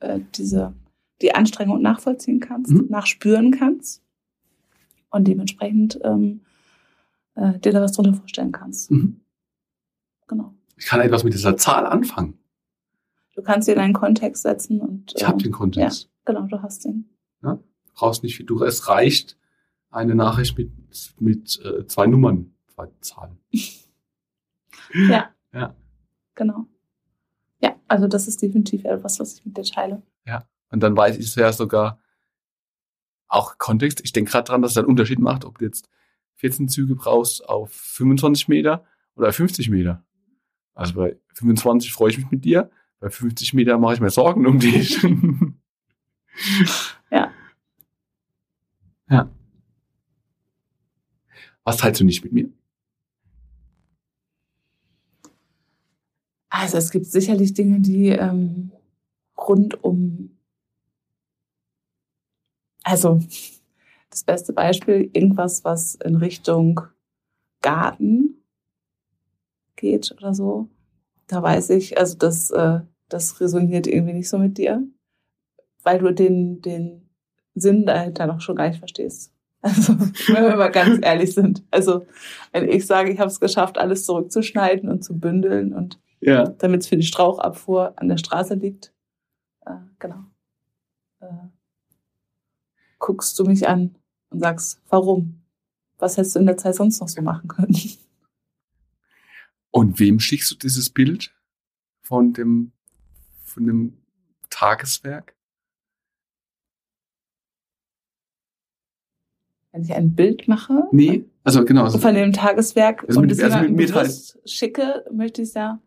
äh, 0.01 0.19
diese 0.35 0.73
die 1.21 1.33
Anstrengung 1.35 1.81
nachvollziehen 1.81 2.39
kannst, 2.39 2.71
mhm. 2.71 2.87
nachspüren 2.89 3.51
kannst 3.51 4.01
und 5.11 5.27
dementsprechend 5.27 5.99
ähm, 6.03 6.41
äh, 7.35 7.59
dir 7.59 7.71
da 7.71 7.81
was 7.81 7.93
drunter 7.93 8.13
vorstellen 8.13 8.51
kannst. 8.51 8.91
Mhm. 8.91 9.21
Genau. 10.27 10.53
Ich 10.77 10.85
kann 10.85 11.01
etwas 11.01 11.23
mit 11.23 11.33
dieser 11.33 11.57
Zahl 11.57 11.85
anfangen. 11.85 12.39
Du 13.35 13.41
kannst 13.41 13.67
sie 13.67 13.73
in 13.73 13.79
einen 13.79 13.93
Kontext 13.93 14.43
setzen 14.43 14.81
und. 14.81 15.13
Ich 15.15 15.21
äh, 15.21 15.25
habe 15.25 15.41
den 15.41 15.51
Kontext. 15.51 16.03
Ja, 16.03 16.33
genau, 16.33 16.47
du 16.47 16.61
hast 16.61 16.85
den. 16.85 17.09
Ja, 17.43 17.59
brauchst 17.93 18.23
nicht 18.23 18.35
viel. 18.35 18.45
Du, 18.45 18.63
es 18.63 18.87
reicht 18.87 19.37
eine 19.89 20.15
Nachricht 20.15 20.57
mit, 20.57 20.71
mit 21.19 21.59
äh, 21.63 21.85
zwei 21.85 22.07
Nummern, 22.07 22.53
zwei 22.73 22.87
Zahlen. 23.01 23.37
ja. 24.93 25.29
Ja. 25.53 25.75
Genau. 26.35 26.65
Also 27.91 28.07
das 28.07 28.25
ist 28.25 28.41
definitiv 28.41 28.85
etwas, 28.85 29.19
was 29.19 29.33
ich 29.33 29.45
mit 29.45 29.57
dir 29.57 29.63
teile. 29.63 30.01
Ja. 30.25 30.47
Und 30.69 30.81
dann 30.81 30.95
weiß 30.95 31.17
ich 31.17 31.25
es 31.25 31.35
ja 31.35 31.51
sogar 31.51 31.99
auch 33.27 33.57
Kontext. 33.57 33.99
Ich 34.05 34.13
denke 34.13 34.31
gerade 34.31 34.45
dran, 34.45 34.61
dass 34.61 34.71
es 34.71 34.77
einen 34.77 34.87
Unterschied 34.87 35.19
macht, 35.19 35.43
ob 35.43 35.57
du 35.57 35.65
jetzt 35.65 35.89
14 36.35 36.69
Züge 36.69 36.95
brauchst 36.95 37.49
auf 37.49 37.73
25 37.73 38.47
Meter 38.47 38.85
oder 39.15 39.33
50 39.33 39.69
Meter. 39.69 40.05
Also 40.73 40.93
bei 40.93 41.17
25 41.33 41.91
freue 41.91 42.11
ich 42.11 42.17
mich 42.17 42.31
mit 42.31 42.45
dir, 42.45 42.71
bei 43.01 43.09
50 43.09 43.53
Meter 43.55 43.77
mache 43.77 43.95
ich 43.95 43.99
mir 43.99 44.09
Sorgen 44.09 44.47
um 44.47 44.57
dich. 44.57 45.03
ja. 47.11 47.33
Ja. 49.09 49.29
Was 51.65 51.75
teilst 51.75 51.99
du 51.99 52.05
nicht 52.05 52.23
mit 52.23 52.31
mir? 52.31 52.49
Also 56.51 56.77
es 56.77 56.91
gibt 56.91 57.05
sicherlich 57.05 57.53
Dinge, 57.53 57.79
die 57.79 58.09
ähm, 58.09 58.71
rund 59.37 59.83
um 59.83 60.37
also 62.83 63.19
das 64.09 64.23
beste 64.23 64.51
Beispiel, 64.51 65.09
irgendwas, 65.13 65.63
was 65.63 65.95
in 65.95 66.17
Richtung 66.17 66.81
Garten 67.61 68.43
geht 69.77 70.11
oder 70.17 70.33
so. 70.33 70.67
Da 71.27 71.41
weiß 71.41 71.69
ich, 71.69 71.97
also 71.97 72.17
das, 72.17 72.51
äh, 72.51 72.81
das 73.07 73.39
resoniert 73.39 73.87
irgendwie 73.87 74.13
nicht 74.13 74.29
so 74.29 74.37
mit 74.37 74.57
dir, 74.57 74.83
weil 75.83 75.99
du 75.99 76.13
den, 76.13 76.61
den 76.61 77.09
Sinn 77.55 77.85
dahinter 77.85 78.27
noch 78.27 78.41
schon 78.41 78.57
gar 78.57 78.67
nicht 78.67 78.79
verstehst. 78.79 79.31
Also, 79.63 79.93
wenn 79.99 80.43
wir 80.43 80.55
mal 80.55 80.71
ganz 80.71 81.05
ehrlich 81.05 81.35
sind. 81.35 81.63
Also, 81.69 82.07
wenn 82.51 82.67
ich 82.67 82.87
sage, 82.87 83.11
ich 83.11 83.19
habe 83.19 83.29
es 83.29 83.39
geschafft, 83.39 83.77
alles 83.77 84.05
zurückzuschneiden 84.05 84.89
und 84.89 85.03
zu 85.03 85.19
bündeln 85.19 85.71
und 85.75 85.99
ja. 86.21 86.47
damit 86.47 86.81
es 86.81 86.87
für 86.87 86.97
die 86.97 87.03
Strauchabfuhr 87.03 87.93
an 87.97 88.07
der 88.07 88.17
Straße 88.17 88.53
liegt. 88.55 88.93
Äh, 89.65 89.75
genau. 89.99 90.23
Äh, 91.19 91.27
guckst 92.99 93.37
du 93.37 93.43
mich 93.45 93.67
an 93.67 93.95
und 94.29 94.39
sagst, 94.39 94.81
warum? 94.89 95.41
Was 95.97 96.17
hättest 96.17 96.35
du 96.35 96.39
in 96.39 96.45
der 96.45 96.57
Zeit 96.57 96.75
sonst 96.75 96.99
noch 96.99 97.09
so 97.09 97.21
machen 97.21 97.47
können? 97.47 97.75
Und 99.71 99.99
wem 99.99 100.19
schickst 100.19 100.51
du 100.51 100.55
dieses 100.55 100.89
Bild 100.89 101.33
von 102.01 102.33
dem, 102.33 102.73
von 103.43 103.65
dem 103.65 103.97
Tageswerk? 104.49 105.35
Wenn 109.71 109.83
ich 109.83 109.93
ein 109.93 110.13
Bild 110.13 110.49
mache 110.49 110.83
Nee, 110.91 111.25
also 111.43 111.63
genau. 111.63 111.85
Also, 111.85 111.97
von 111.99 112.13
dem 112.13 112.33
Tageswerk 112.33 113.05
Also 113.07 113.19
und 113.21 113.27
mit- 113.27 113.37
es 113.37 113.43
also 113.43 113.59
jemandem 113.59 114.11
schicke, 114.45 115.05
möchte 115.11 115.41
ich 115.41 115.47
es 115.49 115.53
ja. 115.53 115.81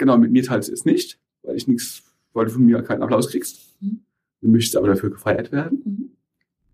Genau, 0.00 0.18
mit 0.18 0.32
mir 0.32 0.42
teilst 0.42 0.68
du 0.68 0.72
es 0.72 0.84
nicht, 0.84 1.20
weil 1.42 1.56
ich 1.56 1.68
nichts, 1.68 2.02
weil 2.32 2.46
du 2.46 2.52
von 2.52 2.64
mir 2.64 2.82
keinen 2.82 3.02
Applaus 3.02 3.28
kriegst. 3.30 3.76
Mhm. 3.80 4.00
Du 4.40 4.48
möchtest 4.48 4.76
aber 4.76 4.88
dafür 4.88 5.10
gefeiert 5.10 5.52
werden. 5.52 5.82
Mhm. 5.84 6.10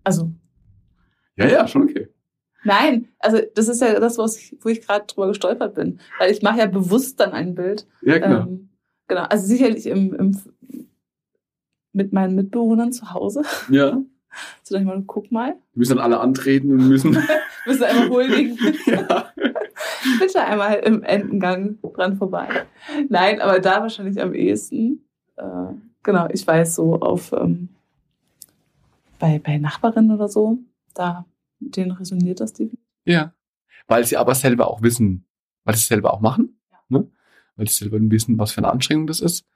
Also, 0.05 0.31
Ja, 1.37 1.49
ja, 1.49 1.67
schon 1.69 1.83
okay. 1.83 2.09
nein, 2.65 3.09
also 3.19 3.39
das 3.55 3.67
ist 3.69 3.81
ja 3.83 3.99
das, 3.99 4.17
ich, 4.37 4.57
wo 4.61 4.69
ich 4.69 4.81
gerade 4.87 5.05
drüber 5.07 5.27
gestolpert 5.29 5.75
bin. 5.75 5.99
Weil 6.19 6.31
ich 6.31 6.41
mache 6.43 6.61
ja 6.61 6.67
bewusst 6.67 7.19
dann 7.21 7.33
ein 7.33 7.55
Bild. 7.57 7.87
Ja, 8.03 8.19
genau. 8.19 8.43
Ähm, 8.43 8.69
genau, 9.09 9.23
also 9.25 9.45
sicherlich 9.47 9.87
im, 9.87 10.15
im, 10.15 10.41
mit 11.93 12.13
meinen 12.13 12.37
Mitbewohnern 12.37 12.93
zu 12.93 13.13
Hause. 13.13 13.43
ja. 13.69 14.01
So, 14.63 14.75
dann 14.75 14.85
mal, 14.85 15.03
guck 15.07 15.33
mal. 15.33 15.53
Wir 15.73 15.79
müssen 15.79 15.97
dann 15.97 16.05
alle 16.05 16.21
antreten 16.21 16.71
und 16.71 16.89
müssen. 16.89 17.17
Müssen 17.67 17.85
einmal 17.85 18.11
huldigen. 18.11 18.59
ja. 18.87 19.33
Bitte 20.19 20.45
einmal 20.45 20.75
im 20.77 21.03
Endengang 21.03 21.79
dran 21.83 22.17
vorbei. 22.17 22.49
Nein, 23.09 23.41
aber 23.41 23.61
da 23.61 23.81
wahrscheinlich 23.81 24.21
am 24.21 24.35
ehesten. 24.35 25.07
Äh, 25.37 25.75
genau, 26.03 26.29
ich 26.33 26.47
weiß 26.47 26.75
so 26.75 27.01
auf 27.01 27.33
ähm, 27.33 27.69
bei, 29.19 29.39
bei 29.39 29.59
Nachbarinnen 29.59 30.13
oder 30.13 30.29
so, 30.29 30.59
da 30.95 31.25
denen 31.59 31.93
resoniert 31.93 32.41
das 32.41 32.53
die. 32.53 32.71
Ja. 33.05 33.33
Weil 33.87 34.05
sie 34.05 34.17
aber 34.17 34.35
selber 34.35 34.69
auch 34.69 34.83
wissen, 34.83 35.27
weil 35.65 35.75
sie 35.75 35.81
es 35.81 35.89
selber 35.89 36.13
auch 36.13 36.21
machen. 36.21 36.59
Ja. 36.71 36.79
Ne? 36.89 37.11
Weil 37.57 37.69
sie 37.69 37.75
selber 37.75 37.99
wissen, 38.01 38.39
was 38.39 38.53
für 38.53 38.59
eine 38.59 38.71
Anstrengung 38.71 39.07
das 39.07 39.21
ist. 39.21 39.47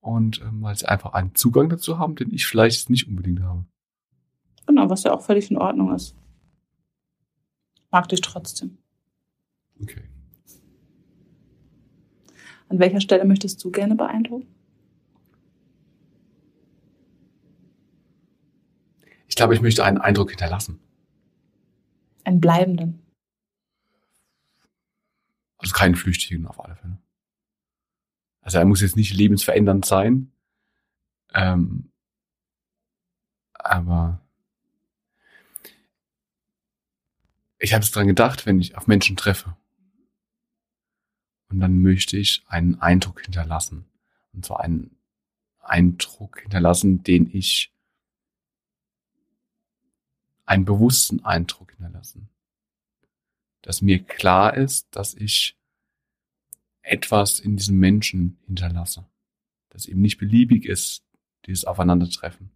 Und 0.00 0.40
ähm, 0.42 0.62
weil 0.62 0.76
sie 0.76 0.88
einfach 0.88 1.14
einen 1.14 1.34
Zugang 1.34 1.68
dazu 1.68 1.98
haben, 1.98 2.14
den 2.14 2.32
ich 2.32 2.46
vielleicht 2.46 2.90
nicht 2.90 3.08
unbedingt 3.08 3.40
habe. 3.40 3.64
Genau, 4.66 4.88
was 4.90 5.04
ja 5.04 5.12
auch 5.12 5.22
völlig 5.22 5.50
in 5.50 5.58
Ordnung 5.58 5.94
ist. 5.94 6.14
Mag 7.90 8.08
dich 8.08 8.20
trotzdem. 8.20 8.78
Okay. 9.82 10.02
An 12.68 12.78
welcher 12.78 13.00
Stelle 13.00 13.24
möchtest 13.24 13.62
du 13.62 13.70
gerne 13.70 13.94
beeindrucken? 13.94 14.46
Ich 19.28 19.36
glaube, 19.36 19.54
ich 19.54 19.60
möchte 19.60 19.84
einen 19.84 19.98
Eindruck 19.98 20.30
hinterlassen. 20.30 20.80
Einen 22.24 22.40
bleibenden. 22.40 23.02
Also 25.58 25.74
keinen 25.74 25.94
Flüchtigen 25.94 26.46
auf 26.46 26.58
alle 26.64 26.74
Fälle. 26.76 26.98
Also 28.40 28.58
er 28.58 28.64
muss 28.64 28.80
jetzt 28.80 28.96
nicht 28.96 29.12
lebensverändernd 29.12 29.84
sein. 29.84 30.32
Ähm, 31.34 31.90
aber 33.52 34.20
ich 37.58 37.74
habe 37.74 37.82
es 37.82 37.90
dran 37.90 38.06
gedacht, 38.06 38.46
wenn 38.46 38.60
ich 38.60 38.76
auf 38.76 38.86
Menschen 38.86 39.16
treffe. 39.16 39.56
Und 41.48 41.60
dann 41.60 41.80
möchte 41.82 42.16
ich 42.16 42.44
einen 42.48 42.80
Eindruck 42.80 43.22
hinterlassen. 43.22 43.86
Und 44.32 44.44
zwar 44.44 44.60
einen 44.60 44.96
Eindruck 45.60 46.40
hinterlassen, 46.40 47.02
den 47.02 47.30
ich 47.32 47.72
einen 50.44 50.64
bewussten 50.64 51.24
Eindruck 51.24 51.72
hinterlassen. 51.72 52.28
Dass 53.62 53.82
mir 53.82 54.02
klar 54.02 54.56
ist, 54.56 54.88
dass 54.92 55.14
ich 55.14 55.58
etwas 56.82 57.40
in 57.40 57.56
diesem 57.56 57.78
Menschen 57.78 58.38
hinterlasse. 58.46 59.06
Dass 59.70 59.86
eben 59.86 60.00
nicht 60.00 60.18
beliebig 60.18 60.64
ist, 60.66 61.04
dieses 61.46 61.64
Aufeinandertreffen. 61.64 62.50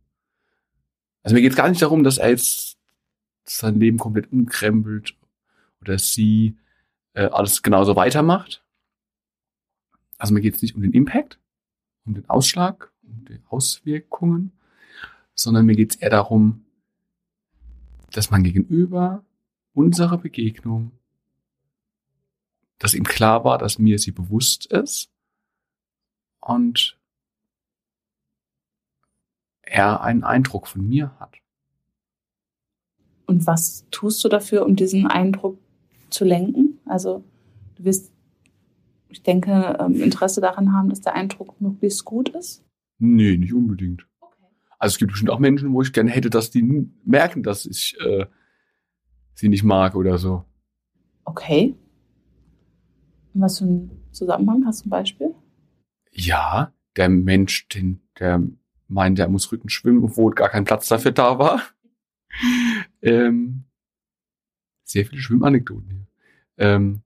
Also 1.23 1.35
mir 1.35 1.43
geht 1.43 1.53
es 1.53 1.57
gar 1.57 1.69
nicht 1.69 1.83
darum, 1.83 2.05
dass 2.05 2.19
er 2.19 2.31
jetzt 2.31 2.79
sein 3.45 3.79
Leben 3.79 3.99
komplett 3.99 4.33
umkrempelt 4.33 5.17
oder 5.81 5.99
sie 5.99 6.57
äh, 7.15 7.25
alles 7.25 7.63
genauso 7.63 7.97
weitermacht. 7.97 8.65
Also 10.21 10.35
mir 10.35 10.43
geht 10.43 10.55
es 10.55 10.63
nicht 10.63 10.77
um 10.77 10.83
den 10.83 10.93
Impact, 10.93 11.39
um 12.05 12.13
den 12.13 12.29
Ausschlag, 12.29 12.93
um 13.03 13.25
die 13.25 13.41
Auswirkungen, 13.49 14.53
sondern 15.35 15.65
mir 15.65 15.75
geht 15.75 15.95
es 15.95 15.97
eher 15.97 16.11
darum, 16.11 16.67
dass 18.13 18.31
man 18.31 18.45
gegenüber 18.45 19.25
unserer 19.73 20.19
Begegnung, 20.19 20.93
dass 22.79 22.93
ihm 22.93 23.05
klar 23.05 23.45
war, 23.45 23.57
dass 23.57 23.79
mir 23.79 23.99
sie 23.99 24.11
bewusst 24.11 24.67
ist 24.67 25.11
und 26.41 26.99
er 29.63 30.03
einen 30.03 30.23
Eindruck 30.23 30.67
von 30.67 30.87
mir 30.87 31.19
hat. 31.19 31.37
Und 33.25 33.47
was 33.47 33.87
tust 33.91 34.23
du 34.23 34.29
dafür, 34.29 34.67
um 34.67 34.77
diesen 34.77 35.07
Eindruck 35.07 35.57
zu 36.11 36.27
lenken? 36.27 36.79
Also 36.85 37.25
du 37.77 37.85
wirst, 37.85 38.10
ich 39.11 39.23
denke, 39.23 39.77
ähm, 39.81 40.01
Interesse 40.01 40.41
daran 40.41 40.73
haben, 40.73 40.89
dass 40.89 41.01
der 41.01 41.15
Eindruck 41.15 41.61
möglichst 41.61 42.05
gut 42.05 42.29
ist. 42.31 42.65
Nee, 42.99 43.37
nicht 43.37 43.53
unbedingt. 43.53 44.07
Okay. 44.21 44.45
Also 44.79 44.95
es 44.95 44.99
gibt 44.99 45.11
bestimmt 45.11 45.31
auch 45.31 45.39
Menschen, 45.39 45.73
wo 45.73 45.83
ich 45.83 45.93
gerne 45.93 46.11
hätte, 46.11 46.31
dass 46.31 46.51
die 46.51 46.89
merken, 47.05 47.43
dass 47.43 47.67
ich 47.67 47.97
äh, 48.01 48.27
sie 49.35 49.49
nicht 49.49 49.65
mag 49.65 49.95
oder 49.95 50.19
so. 50.19 50.45
Okay. 51.25 51.75
Was 53.35 53.59
für 53.59 53.65
einen 53.65 53.91
Zusammenhang 54.11 54.65
hast 54.67 54.85
du 54.85 54.89
ein 54.89 54.91
Beispiel? 54.91 55.35
Ja, 56.13 56.73
der 56.97 57.09
Mensch, 57.09 57.69
den, 57.69 58.01
der 58.19 58.43
meint, 58.89 59.19
der 59.19 59.29
muss 59.29 59.51
Rücken 59.53 59.69
schwimmen, 59.69 60.05
obwohl 60.05 60.35
gar 60.35 60.49
kein 60.49 60.65
Platz 60.65 60.89
dafür 60.89 61.13
da 61.13 61.39
war. 61.39 61.63
ähm, 63.03 63.65
sehr 64.85 65.07
viele 65.07 65.21
Schwimmanekdoten 65.21 65.89
hier. 65.89 66.07
Ähm, 66.59 67.03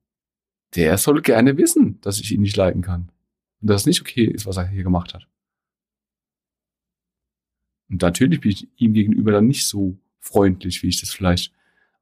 der 0.75 0.99
soll 0.99 1.23
gerne 1.23 1.57
wissen, 1.57 2.01
dass 2.01 2.21
ich 2.21 2.33
ihn 2.33 2.43
nicht 2.43 2.57
leiden 2.57 2.83
kann. 2.83 3.11
Und 3.61 3.71
dass 3.71 3.83
es 3.83 3.87
nicht 3.87 4.01
okay 4.01 4.25
ist, 4.25 4.47
was 4.47 4.57
er 4.57 4.67
hier 4.67 4.83
gemacht 4.83 5.15
hat. 5.15 5.27
Und 7.89 8.03
natürlich 8.03 8.41
bin 8.41 8.51
ich 8.51 8.69
ihm 8.77 8.93
gegenüber 8.93 9.33
dann 9.33 9.47
nicht 9.47 9.67
so 9.67 9.97
freundlich, 10.21 10.83
wie 10.83 10.89
ich 10.89 11.01
das 11.01 11.11
vielleicht 11.11 11.53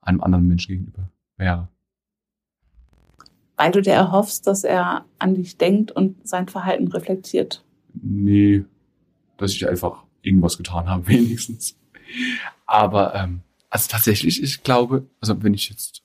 einem 0.00 0.20
anderen 0.20 0.46
Menschen 0.46 0.72
gegenüber 0.72 1.10
wäre. 1.36 1.68
Weil 3.56 3.72
du 3.72 3.82
dir 3.82 3.92
erhoffst, 3.92 4.46
dass 4.46 4.64
er 4.64 5.04
an 5.18 5.34
dich 5.34 5.58
denkt 5.58 5.92
und 5.92 6.26
sein 6.26 6.48
Verhalten 6.48 6.88
reflektiert. 6.88 7.64
Nee, 7.94 8.64
dass 9.36 9.52
ich 9.52 9.68
einfach 9.68 10.04
irgendwas 10.22 10.56
getan 10.56 10.88
habe, 10.88 11.06
wenigstens. 11.08 11.76
Aber, 12.66 13.14
ähm, 13.14 13.42
also 13.70 13.88
tatsächlich, 13.88 14.42
ich 14.42 14.62
glaube, 14.62 15.06
also 15.20 15.42
wenn 15.42 15.54
ich 15.54 15.68
jetzt, 15.68 16.01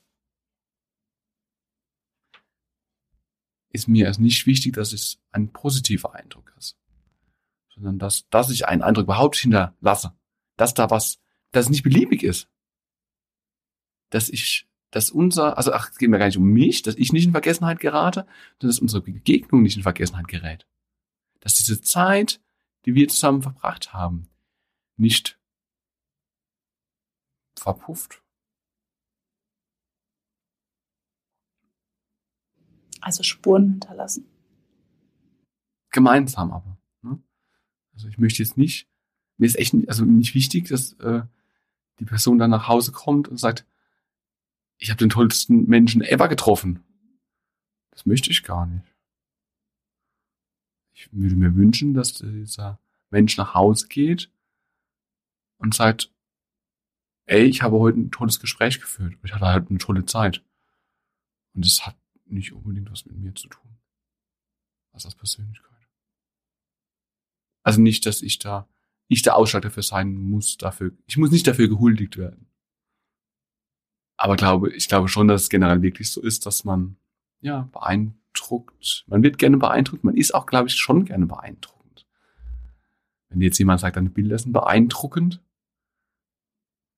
ist 3.70 3.88
mir 3.88 4.08
es 4.08 4.18
nicht 4.18 4.46
wichtig, 4.46 4.74
dass 4.74 4.92
es 4.92 5.18
ein 5.30 5.52
positiver 5.52 6.14
Eindruck 6.14 6.54
ist, 6.58 6.76
sondern 7.68 7.98
dass, 7.98 8.28
dass 8.30 8.50
ich 8.50 8.66
einen 8.66 8.82
Eindruck 8.82 9.04
überhaupt 9.04 9.36
hinterlasse, 9.36 10.12
dass 10.56 10.74
da 10.74 10.90
was, 10.90 11.18
dass 11.52 11.66
es 11.66 11.70
nicht 11.70 11.82
beliebig 11.82 12.22
ist, 12.22 12.48
dass 14.10 14.28
ich, 14.28 14.66
dass 14.90 15.10
unser, 15.10 15.58
also 15.58 15.72
ach, 15.72 15.90
es 15.90 15.98
geht 15.98 16.08
mir 16.08 16.18
gar 16.18 16.26
nicht 16.26 16.38
um 16.38 16.44
mich, 16.44 16.82
dass 16.82 16.96
ich 16.96 17.12
nicht 17.12 17.26
in 17.26 17.32
Vergessenheit 17.32 17.80
gerate, 17.80 18.26
sondern 18.60 18.70
dass 18.70 18.80
unsere 18.80 19.02
Begegnung 19.02 19.62
nicht 19.62 19.76
in 19.76 19.82
Vergessenheit 19.82 20.28
gerät, 20.28 20.66
dass 21.40 21.54
diese 21.54 21.80
Zeit, 21.80 22.40
die 22.86 22.94
wir 22.94 23.08
zusammen 23.08 23.42
verbracht 23.42 23.92
haben, 23.92 24.28
nicht 24.96 25.38
verpufft. 27.56 28.22
Also 33.00 33.22
Spuren 33.22 33.70
hinterlassen. 33.70 34.26
Gemeinsam 35.90 36.52
aber. 36.52 36.78
Ne? 37.02 37.18
Also 37.94 38.08
ich 38.08 38.18
möchte 38.18 38.42
jetzt 38.42 38.56
nicht, 38.56 38.88
mir 39.36 39.46
ist 39.46 39.58
echt 39.58 39.74
nicht, 39.74 39.88
also 39.88 40.04
nicht 40.04 40.34
wichtig, 40.34 40.68
dass 40.68 40.94
äh, 40.94 41.22
die 41.98 42.04
Person 42.04 42.38
dann 42.38 42.50
nach 42.50 42.68
Hause 42.68 42.92
kommt 42.92 43.28
und 43.28 43.38
sagt, 43.38 43.66
ich 44.78 44.90
habe 44.90 44.98
den 44.98 45.10
tollsten 45.10 45.66
Menschen 45.66 46.02
ever 46.02 46.28
getroffen. 46.28 46.84
Das 47.90 48.06
möchte 48.06 48.30
ich 48.30 48.44
gar 48.44 48.66
nicht. 48.66 48.94
Ich 50.92 51.12
würde 51.12 51.36
mir 51.36 51.54
wünschen, 51.54 51.94
dass 51.94 52.14
dieser 52.14 52.80
Mensch 53.10 53.36
nach 53.36 53.54
Hause 53.54 53.88
geht 53.88 54.30
und 55.58 55.74
sagt, 55.74 56.12
ey, 57.26 57.44
ich 57.44 57.62
habe 57.62 57.78
heute 57.78 58.00
ein 58.00 58.10
tolles 58.10 58.40
Gespräch 58.40 58.80
geführt. 58.80 59.16
Ich 59.22 59.34
hatte 59.34 59.46
halt 59.46 59.68
eine 59.68 59.78
tolle 59.78 60.06
Zeit. 60.06 60.44
Und 61.54 61.66
es 61.66 61.86
hat 61.86 61.96
nicht 62.30 62.52
unbedingt 62.52 62.90
was 62.90 63.06
mit 63.06 63.16
mir 63.16 63.34
zu 63.34 63.48
tun. 63.48 63.78
Also 64.92 65.08
als 65.08 65.14
Persönlichkeit. 65.14 65.68
Also 67.62 67.80
nicht, 67.80 68.06
dass 68.06 68.22
ich 68.22 68.38
da, 68.38 68.68
ich 69.08 69.22
der 69.22 69.36
Ausschlag 69.36 69.62
dafür 69.62 69.82
sein 69.82 70.14
muss, 70.14 70.56
dafür, 70.56 70.92
ich 71.06 71.16
muss 71.16 71.30
nicht 71.30 71.46
dafür 71.46 71.68
gehuldigt 71.68 72.16
werden. 72.16 72.46
Aber 74.16 74.36
glaube, 74.36 74.72
ich 74.72 74.88
glaube 74.88 75.08
schon, 75.08 75.28
dass 75.28 75.42
es 75.42 75.48
generell 75.48 75.82
wirklich 75.82 76.10
so 76.10 76.20
ist, 76.20 76.46
dass 76.46 76.64
man, 76.64 76.96
ja, 77.40 77.68
beein, 77.72 78.18
beeindruckt. 78.38 79.04
Man 79.06 79.22
wird 79.22 79.38
gerne 79.38 79.56
beeindruckt. 79.56 80.04
Man 80.04 80.16
ist 80.16 80.34
auch, 80.34 80.46
glaube 80.46 80.68
ich, 80.68 80.76
schon 80.76 81.04
gerne 81.04 81.26
beeindruckend. 81.26 82.06
Wenn 83.28 83.40
jetzt 83.40 83.58
jemand 83.58 83.80
sagt, 83.80 83.96
deine 83.96 84.10
Bilder 84.10 84.38
sind 84.38 84.52
beeindruckend, 84.52 85.42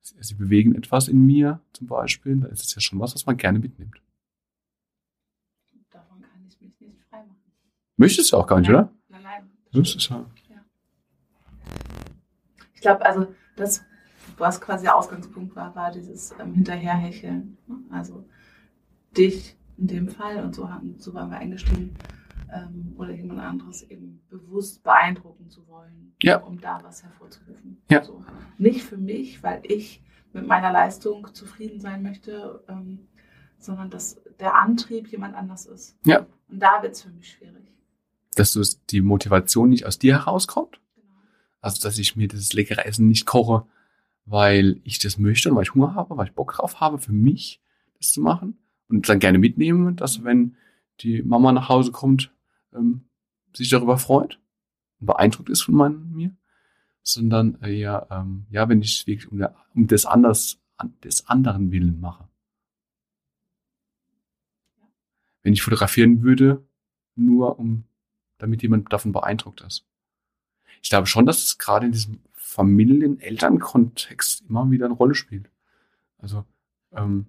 sie 0.02 0.34
bewegen 0.34 0.74
etwas 0.74 1.08
in 1.08 1.24
mir 1.26 1.60
zum 1.72 1.86
Beispiel, 1.86 2.36
dann 2.36 2.50
ist 2.50 2.64
es 2.64 2.74
ja 2.74 2.80
schon 2.80 3.00
was, 3.00 3.14
was 3.14 3.26
man 3.26 3.36
gerne 3.36 3.58
mitnimmt. 3.58 4.00
Davon 5.90 6.22
kann 6.22 6.46
ich 6.46 6.60
mich 6.60 6.80
nicht 6.80 7.00
freimachen. 7.08 7.52
Möchtest 8.00 8.32
du 8.32 8.38
auch 8.38 8.46
gar 8.46 8.58
nicht, 8.60 8.70
Nein. 8.70 8.76
oder? 8.84 8.92
Nein, 9.10 9.22
nein. 9.22 9.50
Das 9.74 9.94
ist 9.94 10.08
ja. 10.08 10.24
Ich 12.74 12.80
glaube, 12.80 13.04
also 13.04 13.26
das, 13.56 13.84
was 14.38 14.58
quasi 14.58 14.84
der 14.84 14.96
Ausgangspunkt 14.96 15.54
war, 15.54 15.74
war 15.74 15.90
dieses 15.92 16.34
ähm, 16.40 16.54
Hinterherhecheln. 16.54 17.58
ne? 17.66 17.76
Also 17.90 18.24
dich 19.14 19.54
in 19.76 19.86
dem 19.86 20.08
Fall, 20.08 20.42
und 20.42 20.54
so, 20.54 20.70
haben, 20.70 20.94
so 20.98 21.12
waren 21.12 21.30
wir 21.30 21.36
eingestiegen, 21.36 21.94
ähm, 22.50 22.94
oder 22.96 23.12
jemand 23.12 23.40
anderes 23.40 23.82
eben 23.82 24.22
bewusst 24.30 24.82
beeindrucken 24.82 25.50
zu 25.50 25.66
wollen, 25.68 26.14
Ja. 26.22 26.38
um 26.38 26.58
da 26.58 26.80
was 26.82 27.02
hervorzurufen. 27.02 27.82
Ja. 27.90 28.02
So. 28.02 28.24
Nicht 28.56 28.82
für 28.82 28.96
mich, 28.96 29.42
weil 29.42 29.60
ich 29.64 30.02
mit 30.32 30.46
meiner 30.46 30.72
Leistung 30.72 31.28
zufrieden 31.34 31.80
sein 31.80 32.02
möchte, 32.02 32.64
ähm, 32.66 33.08
sondern 33.58 33.90
dass 33.90 34.22
der 34.38 34.54
Antrieb 34.54 35.08
jemand 35.08 35.34
anders 35.36 35.66
ist. 35.66 35.98
Ja. 36.06 36.26
Und 36.48 36.60
da 36.60 36.82
wird 36.82 36.94
es 36.94 37.02
für 37.02 37.10
mich 37.10 37.28
schwierig. 37.32 37.70
Dass 38.40 38.52
du 38.52 38.62
die 38.88 39.02
Motivation 39.02 39.68
nicht 39.68 39.84
aus 39.84 39.98
dir 39.98 40.14
herauskommt. 40.14 40.80
Genau. 40.94 41.12
Also, 41.60 41.82
dass 41.82 41.98
ich 41.98 42.16
mir 42.16 42.26
das 42.26 42.54
leckere 42.54 42.86
Essen 42.86 43.06
nicht 43.06 43.26
koche, 43.26 43.66
weil 44.24 44.80
ich 44.82 44.98
das 44.98 45.18
möchte 45.18 45.50
und 45.50 45.56
weil 45.56 45.64
ich 45.64 45.74
Hunger 45.74 45.94
habe, 45.94 46.16
weil 46.16 46.28
ich 46.28 46.32
Bock 46.32 46.54
drauf 46.54 46.80
habe, 46.80 46.96
für 46.96 47.12
mich 47.12 47.60
das 47.98 48.12
zu 48.12 48.22
machen. 48.22 48.56
Und 48.88 49.10
dann 49.10 49.18
gerne 49.18 49.38
mitnehmen, 49.38 49.94
dass 49.94 50.24
wenn 50.24 50.56
die 51.00 51.22
Mama 51.22 51.52
nach 51.52 51.68
Hause 51.68 51.92
kommt, 51.92 52.32
ähm, 52.72 53.02
sich 53.54 53.68
darüber 53.68 53.98
freut 53.98 54.40
und 55.00 55.06
beeindruckt 55.06 55.50
ist 55.50 55.60
von 55.60 55.74
meinem, 55.74 56.10
mir. 56.10 56.34
Sondern 57.02 57.60
eher, 57.60 58.06
ähm, 58.10 58.46
ja, 58.48 58.70
wenn 58.70 58.80
ich 58.80 59.00
es 59.00 59.06
wirklich 59.06 59.30
um, 59.30 59.36
der, 59.36 59.54
um 59.74 59.86
des, 59.86 60.06
anders, 60.06 60.58
an, 60.78 60.94
des 61.04 61.28
anderen 61.28 61.72
Willen 61.72 62.00
mache. 62.00 62.26
Wenn 65.42 65.52
ich 65.52 65.60
fotografieren 65.60 66.22
würde, 66.22 66.66
nur 67.16 67.58
um, 67.58 67.84
damit 68.40 68.62
jemand 68.62 68.92
davon 68.92 69.12
beeindruckt 69.12 69.60
ist. 69.60 69.86
Ich 70.82 70.90
glaube 70.90 71.06
schon, 71.06 71.26
dass 71.26 71.44
es 71.44 71.58
gerade 71.58 71.86
in 71.86 71.92
diesem 71.92 72.20
Familien-Eltern-Kontext 72.32 74.42
immer 74.48 74.70
wieder 74.70 74.86
eine 74.86 74.94
Rolle 74.94 75.14
spielt. 75.14 75.50
Also, 76.18 76.44
ähm, 76.92 77.26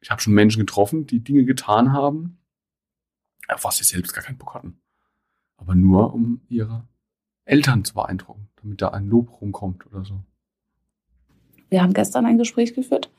ich 0.00 0.10
habe 0.10 0.20
schon 0.20 0.32
Menschen 0.32 0.60
getroffen, 0.60 1.06
die 1.06 1.20
Dinge 1.20 1.44
getan 1.44 1.92
haben, 1.92 2.38
auf 3.48 3.64
was 3.64 3.76
sie 3.76 3.84
selbst 3.84 4.14
gar 4.14 4.24
keinen 4.24 4.38
Bock 4.38 4.54
hatten. 4.54 4.80
Aber 5.56 5.74
nur, 5.74 6.14
um 6.14 6.40
ihre 6.48 6.86
Eltern 7.44 7.84
zu 7.84 7.94
beeindrucken, 7.94 8.48
damit 8.56 8.80
da 8.80 8.88
ein 8.88 9.08
Lob 9.08 9.40
rumkommt 9.40 9.86
oder 9.86 10.04
so. 10.04 10.20
Wir 11.68 11.82
haben 11.82 11.92
gestern 11.92 12.24
ein 12.24 12.38
Gespräch 12.38 12.74
geführt. 12.74 13.10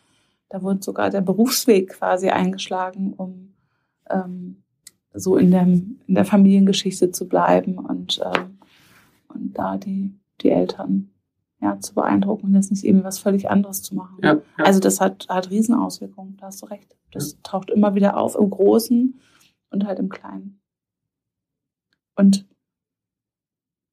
Da 0.50 0.62
wurde 0.62 0.82
sogar 0.82 1.10
der 1.10 1.22
Berufsweg 1.22 1.90
quasi 1.90 2.30
eingeschlagen, 2.30 3.14
um 3.14 3.54
ähm, 4.10 4.64
so 5.14 5.38
in 5.38 5.52
der, 5.52 5.64
in 5.64 6.00
der 6.08 6.26
Familiengeschichte 6.26 7.12
zu 7.12 7.28
bleiben 7.28 7.78
und, 7.78 8.22
ähm, 8.24 8.58
und 9.28 9.58
da 9.58 9.78
die, 9.78 10.14
die 10.42 10.50
Eltern 10.50 11.10
ja, 11.62 11.80
zu 11.80 11.94
beeindrucken 11.94 12.48
und 12.48 12.56
jetzt 12.56 12.72
nicht 12.72 12.84
irgendwie 12.84 13.06
was 13.06 13.20
völlig 13.20 13.50
anderes 13.50 13.82
zu 13.82 13.96
machen. 13.96 14.18
Ja, 14.24 14.34
ja. 14.34 14.42
Also 14.58 14.80
das 14.80 15.00
hat, 15.00 15.28
hat 15.30 15.50
Riesenauswirkungen, 15.52 16.38
da 16.38 16.48
hast 16.48 16.62
du 16.62 16.66
recht. 16.66 16.96
Das 17.12 17.38
taucht 17.44 17.70
immer 17.70 17.94
wieder 17.94 18.18
auf 18.18 18.36
im 18.36 18.50
Großen 18.50 19.20
und 19.70 19.86
halt 19.86 20.00
im 20.00 20.10
Kleinen. 20.10 20.60
Und, 22.16 22.48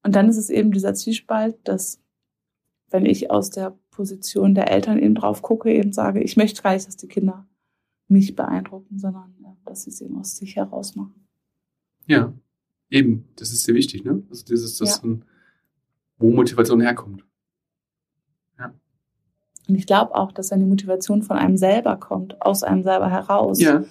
und 0.02 0.14
dann 0.14 0.28
ist 0.28 0.38
es 0.38 0.50
eben 0.50 0.72
dieser 0.72 0.94
Zwiespalt, 0.94 1.56
dass 1.64 2.00
wenn 2.90 3.04
ich 3.04 3.30
aus 3.30 3.50
der 3.50 3.78
Position 3.90 4.54
der 4.54 4.70
Eltern 4.70 4.98
eben 4.98 5.14
drauf 5.14 5.42
gucke, 5.42 5.72
eben 5.72 5.92
sage, 5.92 6.22
ich 6.22 6.36
möchte 6.36 6.62
gar 6.62 6.72
nicht, 6.72 6.86
dass 6.86 6.96
die 6.96 7.08
Kinder 7.08 7.46
mich 8.08 8.34
beeindrucken, 8.34 8.98
sondern 8.98 9.34
ja, 9.37 9.37
dass 9.68 9.82
sie 9.84 9.90
es 9.90 10.00
eben 10.00 10.18
aus 10.18 10.36
sich 10.36 10.56
heraus 10.56 10.94
machen. 10.96 11.26
ja, 12.06 12.32
eben, 12.90 13.28
das 13.36 13.50
ist 13.52 13.64
sehr 13.64 13.74
wichtig, 13.74 14.04
ne? 14.04 14.22
Also 14.30 14.44
dieses, 14.46 14.78
das, 14.78 15.02
Ja. 15.04 15.16
wo 16.18 16.30
Motivation 16.30 16.80
herkommt. 16.80 17.24
Und 19.68 19.74
ich 19.74 19.86
glaube 19.86 20.14
auch, 20.14 20.32
dass 20.32 20.50
wenn 20.50 20.60
die 20.60 20.66
Motivation 20.66 21.22
von 21.22 21.36
einem 21.36 21.58
selber 21.58 21.96
kommt, 21.98 22.40
aus 22.40 22.62
einem 22.62 22.82
selber 22.82 23.10
heraus, 23.10 23.60
Ja, 23.60 23.84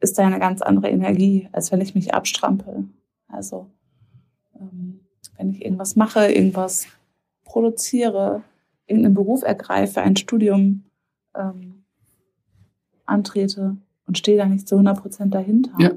ist 0.00 0.18
da 0.18 0.26
eine 0.26 0.38
ganz 0.38 0.60
andere 0.60 0.90
Energie, 0.90 1.48
als 1.52 1.72
wenn 1.72 1.80
ich 1.80 1.94
mich 1.94 2.12
abstrampel. 2.12 2.84
Also 3.26 3.70
ähm, 4.60 5.00
wenn 5.38 5.48
ich 5.48 5.64
irgendwas 5.64 5.96
mache, 5.96 6.30
irgendwas 6.30 6.86
produziere, 7.44 8.42
irgendeinen 8.86 9.14
Beruf 9.14 9.42
ergreife, 9.44 10.02
ein 10.02 10.16
Studium 10.16 10.84
ähm, 11.34 11.84
antrete 13.06 13.78
und 14.06 14.18
stehe 14.18 14.36
da 14.36 14.46
nicht 14.46 14.68
zu 14.68 14.74
100 14.76 15.00
Prozent 15.00 15.34
dahinter, 15.34 15.72
Ja. 15.78 15.92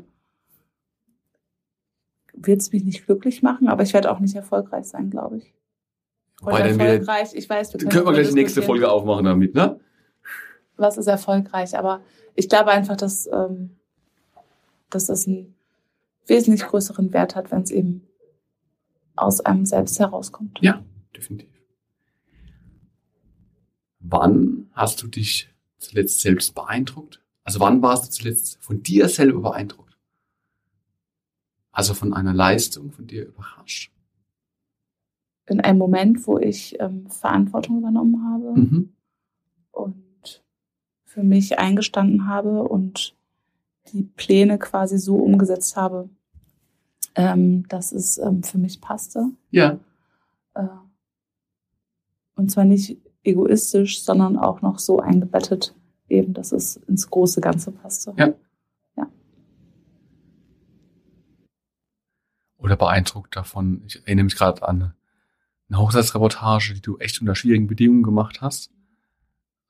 wird 2.33 2.61
es 2.61 2.71
mich 2.71 2.83
nicht 2.83 3.05
glücklich 3.05 3.41
machen, 3.41 3.67
aber 3.67 3.83
ich 3.83 3.93
werde 3.93 4.11
auch 4.11 4.19
nicht 4.19 4.35
erfolgreich 4.35 4.85
sein, 4.85 5.09
glaube 5.09 5.37
ich. 5.37 5.53
Wieder, 6.41 6.59
erfolgreich, 6.59 7.33
ich 7.33 7.49
weiß, 7.49 7.73
wir 7.73 7.79
können 7.79 7.91
wir 7.91 7.95
darüber 7.95 8.13
gleich 8.13 8.27
die 8.27 8.35
nächste 8.35 8.61
Folge 8.61 8.89
aufmachen 8.91 9.25
damit, 9.25 9.55
ne? 9.55 9.79
was 10.77 10.97
ist 10.97 11.07
erfolgreich. 11.07 11.77
Aber 11.77 12.01
ich 12.35 12.47
glaube 12.47 12.71
einfach, 12.71 12.95
dass, 12.95 13.27
ähm, 13.27 13.77
dass 14.89 15.07
das 15.07 15.27
einen 15.27 15.55
wesentlich 16.27 16.63
größeren 16.63 17.11
Wert 17.13 17.35
hat, 17.35 17.51
wenn 17.51 17.63
es 17.63 17.71
eben 17.71 18.07
aus 19.15 19.41
einem 19.41 19.65
selbst 19.65 19.99
herauskommt. 19.99 20.59
Ja, 20.61 20.83
definitiv. 21.15 21.49
Wann 23.99 24.69
hast 24.73 25.01
du 25.01 25.07
dich 25.07 25.49
zuletzt 25.79 26.21
selbst 26.21 26.53
beeindruckt? 26.53 27.21
Also 27.47 27.61
wann 27.61 27.81
warst 27.81 28.05
du 28.05 28.09
zuletzt 28.09 28.57
von 28.61 28.83
dir 28.83 29.07
selber 29.07 29.39
beeindruckt? 29.39 29.97
Also 31.71 31.93
von 31.93 32.13
einer 32.13 32.33
Leistung, 32.33 32.91
von 32.91 33.07
dir 33.07 33.25
überrascht? 33.25 33.93
In 35.45 35.61
einem 35.61 35.79
Moment, 35.79 36.27
wo 36.27 36.37
ich 36.37 36.77
ähm, 36.81 37.09
Verantwortung 37.09 37.77
übernommen 37.77 38.21
habe 38.29 38.59
Mhm. 38.59 38.93
und 39.71 40.43
für 41.05 41.23
mich 41.23 41.57
eingestanden 41.57 42.27
habe 42.27 42.63
und 42.63 43.15
die 43.93 44.03
Pläne 44.03 44.59
quasi 44.59 44.97
so 44.97 45.15
umgesetzt 45.15 45.77
habe, 45.77 46.09
ähm, 47.15 47.65
dass 47.69 47.93
es 47.93 48.17
ähm, 48.17 48.43
für 48.43 48.57
mich 48.57 48.81
passte. 48.81 49.31
Ja, 49.51 49.79
Äh, 50.53 50.67
und 52.35 52.51
zwar 52.51 52.65
nicht 52.65 52.97
egoistisch, 53.23 54.03
sondern 54.03 54.37
auch 54.37 54.61
noch 54.61 54.79
so 54.79 54.99
eingebettet, 54.99 55.73
eben, 56.09 56.33
dass 56.33 56.51
es 56.51 56.77
ins 56.77 57.09
große 57.09 57.41
Ganze 57.41 57.71
passte. 57.71 58.13
Ja. 58.17 58.33
oder 62.67 62.75
beeindruckt 62.75 63.35
davon. 63.35 63.83
Ich 63.85 64.03
erinnere 64.05 64.25
mich 64.25 64.35
gerade 64.35 64.67
an 64.67 64.93
eine 65.69 65.79
Hochzeitsreportage, 65.79 66.73
die 66.73 66.81
du 66.81 66.97
echt 66.97 67.19
unter 67.21 67.35
schwierigen 67.35 67.67
Bedingungen 67.67 68.03
gemacht 68.03 68.41
hast. 68.41 68.71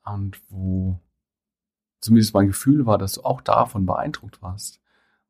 Und 0.03 0.39
wo 0.49 0.99
zumindest 1.99 2.33
mein 2.33 2.47
Gefühl 2.47 2.85
war, 2.85 2.97
dass 2.97 3.13
du 3.13 3.21
auch 3.23 3.41
davon 3.41 3.85
beeindruckt 3.85 4.41
warst. 4.41 4.79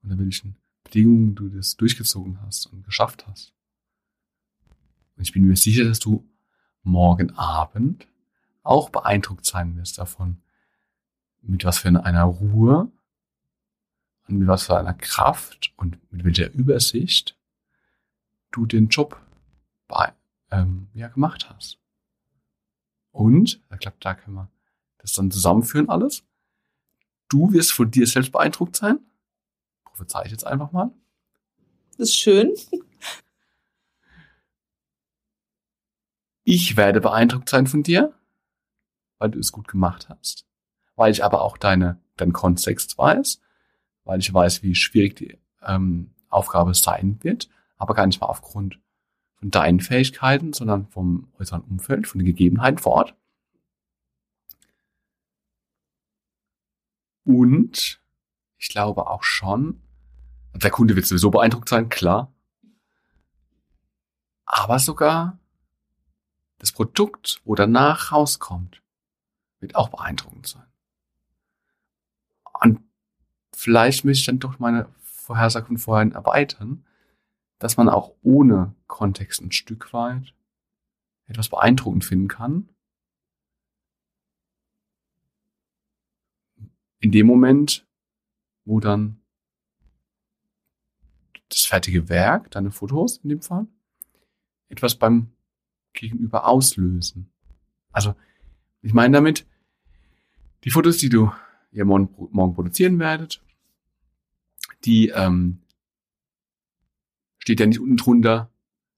Unter 0.02 0.18
welchen 0.18 0.56
Bedingungen 0.84 1.36
du 1.36 1.50
das 1.50 1.76
durchgezogen 1.76 2.42
hast 2.42 2.68
und 2.68 2.86
geschafft 2.86 3.28
hast. 3.28 3.54
Und 5.18 5.24
ich 5.24 5.34
bin 5.34 5.46
mir 5.46 5.56
sicher, 5.56 5.84
dass 5.84 6.00
du 6.00 6.26
morgen 6.84 7.32
Abend 7.32 8.08
auch 8.64 8.90
beeindruckt 8.90 9.46
sein 9.46 9.76
wirst 9.76 9.98
davon, 9.98 10.38
mit 11.42 11.64
was 11.66 11.80
für 11.80 11.88
einer 11.90 12.24
Ruhe 12.24 12.92
und 14.28 14.40
mit 14.40 14.48
was 14.48 14.66
für 14.66 14.78
einer 14.78 14.94
Kraft 14.94 15.74
und 15.78 16.00
mit 16.12 16.26
welcher 16.26 16.52
Übersicht 16.52 17.38
du 18.52 18.66
den 18.66 18.88
Job 18.88 19.22
bei, 19.88 20.14
ähm, 20.52 20.88
ja, 20.94 21.08
gemacht 21.08 21.50
hast. 21.50 21.80
Und, 23.12 23.62
ich 23.72 23.80
glaube, 23.80 23.98
da 24.00 24.14
können 24.14 24.36
wir 24.36 24.50
das 25.00 25.14
dann 25.14 25.32
zusammenführen 25.32 25.90
alles. 25.90 26.24
Du 27.30 27.52
wirst 27.52 27.72
von 27.72 27.90
dir 27.90 28.08
selbst 28.08 28.32
beeindruckt 28.32 28.76
sein. 28.76 29.00
Prophezei 29.84 30.26
ich 30.26 30.32
jetzt 30.32 30.46
einfach 30.46 30.72
mal. 30.72 30.92
Das 31.98 32.10
ist 32.10 32.18
schön. 32.18 32.54
Ich 36.44 36.78
werde 36.78 37.02
beeindruckt 37.02 37.50
sein 37.50 37.68
von 37.68 37.84
dir, 37.84 38.14
weil 39.18 39.32
du 39.32 39.40
es 39.40 39.52
gut 39.52 39.68
gemacht 39.68 40.08
hast. 40.08 40.46
Weil 40.98 41.14
ich 41.14 41.24
aber 41.24 41.42
auch 41.42 41.58
deine, 41.58 41.98
deinen 42.18 42.34
Kontext 42.34 42.98
weiß, 42.98 43.40
weil 44.04 44.20
ich 44.20 44.34
weiß, 44.34 44.64
wie 44.64 44.76
schwierig 44.76 45.16
die 45.16 45.38
ähm, 45.66 46.12
Aufgabe 46.28 46.74
sein 46.74 47.20
wird, 47.22 47.48
aber 47.78 47.94
gar 47.94 48.06
nicht 48.06 48.20
mal 48.20 48.28
aufgrund 48.28 48.80
von 49.36 49.52
deinen 49.52 49.80
Fähigkeiten, 49.80 50.52
sondern 50.52 50.88
vom 50.88 51.32
äußeren 51.40 51.62
Umfeld, 51.62 52.08
von 52.08 52.20
den 52.20 52.26
Gegebenheiten 52.26 52.80
vor 52.80 52.94
Ort. 52.94 53.16
Und 57.24 58.02
ich 58.58 58.70
glaube 58.70 59.08
auch 59.08 59.24
schon, 59.24 59.82
der 60.54 60.72
Kunde 60.72 60.96
wird 60.96 61.06
sowieso 61.06 61.30
beeindruckt 61.30 61.70
sein, 61.70 61.90
klar. 61.90 62.34
Aber 64.46 64.80
sogar 64.80 65.38
das 66.58 66.72
Produkt, 66.72 67.42
wo 67.46 67.54
danach 67.54 68.12
rauskommt, 68.12 68.82
wird 69.60 69.76
auch 69.76 69.90
beeindruckend 69.90 70.48
sein. 70.48 70.66
Und 72.62 72.80
vielleicht 73.54 74.06
möchte 74.06 74.20
ich 74.20 74.26
dann 74.26 74.40
doch 74.40 74.60
meine 74.60 74.90
Vorhersage 75.02 75.68
von 75.68 75.78
vorhin 75.78 76.12
erweitern, 76.14 76.86
dass 77.60 77.78
man 77.78 77.90
auch 77.90 78.14
ohne 78.22 78.76
Kontext 78.88 79.42
ein 79.42 79.52
Stück 79.52 79.94
weit 79.94 80.34
etwas 81.28 81.50
beeindruckend 81.50 82.06
finden 82.06 82.28
kann. 82.28 82.70
In 87.00 87.12
dem 87.12 87.28
Moment, 87.28 87.86
wo 88.66 88.80
dann 88.80 89.22
das 91.50 91.64
fertige 91.64 92.10
Werk, 92.10 92.52
deine 92.52 92.72
Fotos 92.72 93.18
in 93.18 93.30
dem 93.30 93.42
Fall, 93.42 93.68
etwas 94.70 94.96
beim 94.96 95.32
Gegenüber 95.94 96.48
auslösen. 96.48 97.32
Also, 97.92 98.16
ich 98.82 98.94
meine 98.94 99.14
damit, 99.14 99.46
die 100.64 100.70
Fotos, 100.70 100.98
die 100.98 101.10
du 101.10 101.32
morgen, 101.72 102.10
morgen 102.32 102.54
produzieren 102.54 103.00
werdet, 103.00 103.42
die 104.86 105.10
ähm, 105.10 105.62
steht 107.40 107.60
ja 107.60 107.66
nicht 107.66 107.80
unten 107.80 107.98
drunter, 107.98 108.52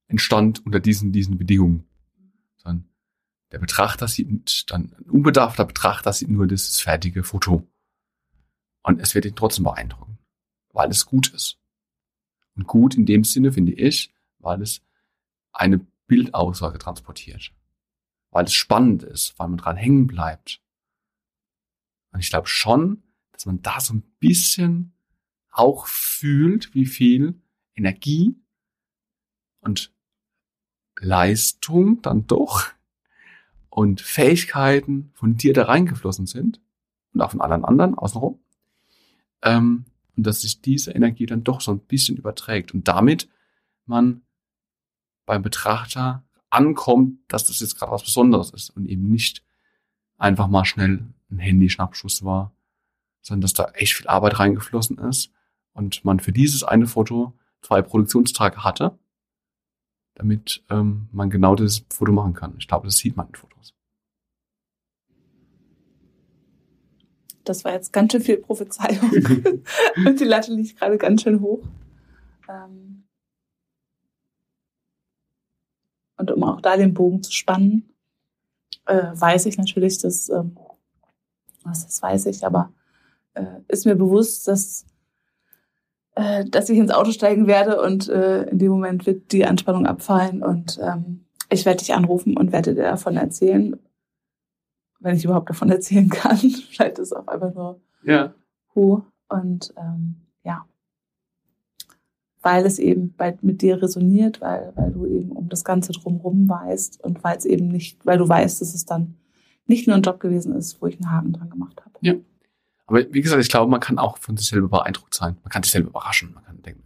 entstand 0.07 0.65
unter 0.65 0.79
diesen, 0.79 1.11
diesen 1.11 1.37
Bedingungen. 1.37 1.85
Sondern 2.57 2.89
der 3.51 3.59
Betrachter 3.59 4.07
sieht 4.07 4.71
dann, 4.71 4.93
ein 4.97 5.09
unbedarfter 5.09 5.65
Betrachter 5.65 6.13
sieht 6.13 6.29
nur 6.29 6.47
das 6.47 6.79
fertige 6.79 7.23
Foto. 7.23 7.67
Und 8.81 8.99
es 9.01 9.13
wird 9.13 9.25
ihn 9.25 9.35
trotzdem 9.35 9.65
beeindrucken, 9.65 10.17
weil 10.71 10.89
es 10.89 11.05
gut 11.05 11.33
ist. 11.33 11.59
Und 12.55 12.67
gut 12.67 12.95
in 12.95 13.05
dem 13.05 13.23
Sinne 13.23 13.51
finde 13.51 13.73
ich, 13.73 14.13
weil 14.39 14.61
es 14.61 14.81
eine 15.51 15.85
Bildaussage 16.07 16.79
transportiert. 16.79 17.53
Weil 18.31 18.45
es 18.45 18.53
spannend 18.53 19.03
ist, 19.03 19.37
weil 19.37 19.47
man 19.47 19.57
dran 19.57 19.77
hängen 19.77 20.07
bleibt. 20.07 20.61
Und 22.11 22.19
ich 22.19 22.29
glaube 22.29 22.47
schon, 22.47 23.03
dass 23.31 23.45
man 23.45 23.61
da 23.61 23.79
so 23.79 23.93
ein 23.93 24.03
bisschen 24.19 24.93
auch 25.51 25.87
fühlt, 25.87 26.73
wie 26.73 26.85
viel 26.85 27.41
Energie 27.75 28.35
und 29.61 29.93
Leistung 30.99 32.01
dann 32.01 32.27
doch 32.27 32.65
und 33.69 34.01
Fähigkeiten 34.01 35.11
von 35.13 35.37
dir 35.37 35.53
da 35.53 35.65
reingeflossen 35.65 36.25
sind 36.25 36.61
und 37.13 37.21
auch 37.21 37.31
von 37.31 37.41
allen 37.41 37.65
anderen 37.65 37.95
außenrum. 37.95 38.39
Ähm, 39.41 39.85
und 40.15 40.23
dass 40.23 40.41
sich 40.41 40.61
diese 40.61 40.91
Energie 40.91 41.25
dann 41.25 41.43
doch 41.43 41.61
so 41.61 41.71
ein 41.71 41.79
bisschen 41.79 42.17
überträgt 42.17 42.73
und 42.73 42.87
damit 42.87 43.29
man 43.85 44.21
beim 45.25 45.41
Betrachter 45.41 46.23
ankommt, 46.49 47.19
dass 47.27 47.45
das 47.45 47.59
jetzt 47.59 47.77
gerade 47.77 47.91
was 47.91 48.03
Besonderes 48.03 48.49
ist 48.49 48.71
und 48.71 48.87
eben 48.87 49.07
nicht 49.09 49.45
einfach 50.17 50.47
mal 50.47 50.65
schnell 50.65 51.05
ein 51.31 51.39
Handyschnappschuss 51.39 52.23
war, 52.23 52.53
sondern 53.21 53.41
dass 53.41 53.53
da 53.53 53.65
echt 53.73 53.93
viel 53.93 54.07
Arbeit 54.07 54.39
reingeflossen 54.39 54.97
ist 54.97 55.31
und 55.73 56.03
man 56.05 56.19
für 56.19 56.31
dieses 56.31 56.63
eine 56.63 56.87
Foto 56.87 57.33
zwei 57.61 57.81
Produktionstage 57.81 58.63
hatte, 58.63 58.97
damit 60.15 60.63
ähm, 60.69 61.07
man 61.11 61.29
genau 61.29 61.55
das 61.55 61.85
Foto 61.89 62.11
machen 62.11 62.33
kann. 62.33 62.55
Ich 62.57 62.67
glaube, 62.67 62.87
das 62.87 62.97
sieht 62.97 63.15
man 63.15 63.27
in 63.27 63.35
Fotos. 63.35 63.73
Das 67.43 67.63
war 67.63 67.73
jetzt 67.73 67.91
ganz 67.93 68.11
schön 68.11 68.21
viel 68.21 68.37
Prophezeiung. 68.37 69.09
und 70.05 70.19
die 70.19 70.25
Latte 70.25 70.53
liegt 70.53 70.77
gerade 70.77 70.97
ganz 70.97 71.23
schön 71.23 71.41
hoch. 71.41 71.63
Ähm 72.47 73.05
und 76.17 76.31
um 76.31 76.43
auch 76.43 76.61
da 76.61 76.77
den 76.77 76.93
Bogen 76.93 77.23
zu 77.23 77.31
spannen, 77.31 77.89
äh, 78.85 79.11
weiß 79.13 79.45
ich 79.45 79.57
natürlich, 79.57 79.99
dass, 79.99 80.29
ähm, 80.29 80.57
was 81.69 81.85
das 81.85 82.01
weiß 82.01 82.25
ich, 82.27 82.45
aber 82.45 82.71
äh, 83.33 83.45
ist 83.67 83.85
mir 83.85 83.95
bewusst, 83.95 84.47
dass 84.47 84.85
äh, 86.15 86.45
dass 86.45 86.69
ich 86.69 86.77
ins 86.77 86.91
Auto 86.91 87.11
steigen 87.11 87.47
werde 87.47 87.81
und 87.81 88.09
äh, 88.09 88.43
in 88.43 88.59
dem 88.59 88.71
Moment 88.71 89.05
wird 89.05 89.31
die 89.31 89.45
Anspannung 89.45 89.85
abfallen 89.85 90.43
und 90.43 90.79
ähm, 90.81 91.25
ich 91.49 91.65
werde 91.65 91.79
dich 91.79 91.93
anrufen 91.93 92.37
und 92.37 92.51
werde 92.51 92.75
dir 92.75 92.83
davon 92.83 93.15
erzählen, 93.15 93.79
wenn 94.99 95.15
ich 95.15 95.25
überhaupt 95.25 95.49
davon 95.49 95.69
erzählen 95.71 96.09
kann. 96.09 96.37
Vielleicht 96.37 96.99
ist 96.99 97.11
es 97.11 97.13
auch 97.13 97.27
einfach 97.27 97.53
nur 97.53 97.79
ja. 98.03 98.33
Hu. 98.75 99.01
Und 99.29 99.73
ähm, 99.77 100.15
ja, 100.43 100.65
weil 102.41 102.65
es 102.65 102.79
eben 102.79 103.13
bei, 103.15 103.37
mit 103.41 103.61
dir 103.61 103.81
resoniert, 103.81 104.41
weil, 104.41 104.71
weil 104.75 104.91
du 104.91 105.05
eben 105.05 105.31
um 105.31 105.49
das 105.49 105.63
Ganze 105.63 105.91
drumherum 105.91 106.49
weißt 106.49 107.03
und 107.03 107.23
weil 107.23 107.37
es 107.37 107.45
eben 107.45 107.67
nicht, 107.67 108.03
weil 108.05 108.17
du 108.17 108.27
weißt, 108.27 108.59
dass 108.59 108.73
es 108.73 108.85
dann 108.85 109.18
nicht 109.69 109.87
nur 109.87 109.95
ein 109.95 110.01
Job 110.01 110.19
gewesen 110.19 110.55
ist, 110.55 110.81
wo 110.81 110.87
ich 110.87 110.95
einen 110.95 111.11
Haken 111.11 111.33
dran 111.33 111.49
gemacht 111.49 111.79
habe. 111.79 111.91
Ja. 112.01 112.15
Aber 112.87 113.13
wie 113.13 113.21
gesagt, 113.21 113.41
ich 113.41 113.49
glaube, 113.49 113.69
man 113.69 113.79
kann 113.79 113.99
auch 113.99 114.17
von 114.17 114.35
sich 114.35 114.47
selber 114.47 114.67
beeindruckt 114.67 115.13
sein. 115.13 115.37
Man 115.43 115.51
kann 115.51 115.63
sich 115.63 115.71
selber 115.71 115.89
überraschen. 115.89 116.33
Man 116.33 116.43
kann 116.43 116.61
denken, 116.61 116.83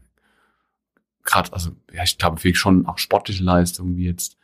gerade, 1.24 1.52
also 1.54 1.72
ja, 1.94 2.04
ich 2.04 2.18
glaube 2.18 2.38
wirklich 2.38 2.60
schon 2.60 2.86
auch 2.86 2.98
sportliche 2.98 3.44
Leistungen 3.44 3.96
wie 3.96 4.06
jetzt, 4.06 4.38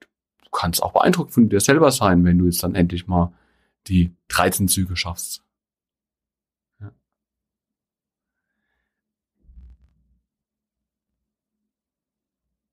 du 0.00 0.50
kannst 0.50 0.82
auch 0.82 0.92
beeindruckt 0.92 1.32
von 1.32 1.48
dir 1.48 1.60
selber 1.60 1.90
sein, 1.90 2.24
wenn 2.24 2.38
du 2.38 2.44
jetzt 2.44 2.62
dann 2.62 2.74
endlich 2.74 3.06
mal 3.08 3.32
die 3.88 4.14
13 4.28 4.68
Züge 4.68 4.96
schaffst. 4.96 5.42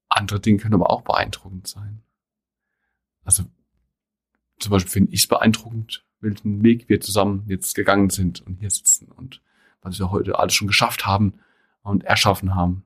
Andere 0.10 0.39
Dinge 0.39 0.58
können 0.58 0.73
aber 0.73 0.89
auch 0.89 1.01
beeindruckend 1.01 1.67
sein. 1.67 2.01
Also 3.23 3.43
zum 4.60 4.72
Beispiel 4.72 4.91
finde 4.91 5.13
ich 5.13 5.22
es 5.22 5.28
beeindruckend, 5.28 6.06
welchen 6.20 6.63
Weg 6.63 6.89
wir 6.89 7.00
zusammen 7.00 7.43
jetzt 7.48 7.76
gegangen 7.76 8.10
sind 8.10 8.41
und 8.46 8.56
hier 8.60 8.70
sitzen 8.70 9.12
und 9.12 9.41
was 9.82 10.00
wir 10.00 10.12
heute 10.12 10.39
alles 10.39 10.54
schon 10.54 10.67
geschafft 10.67 11.06
haben 11.06 11.34
und 11.84 12.04
erschaffen 12.04 12.56
haben. 12.56 12.84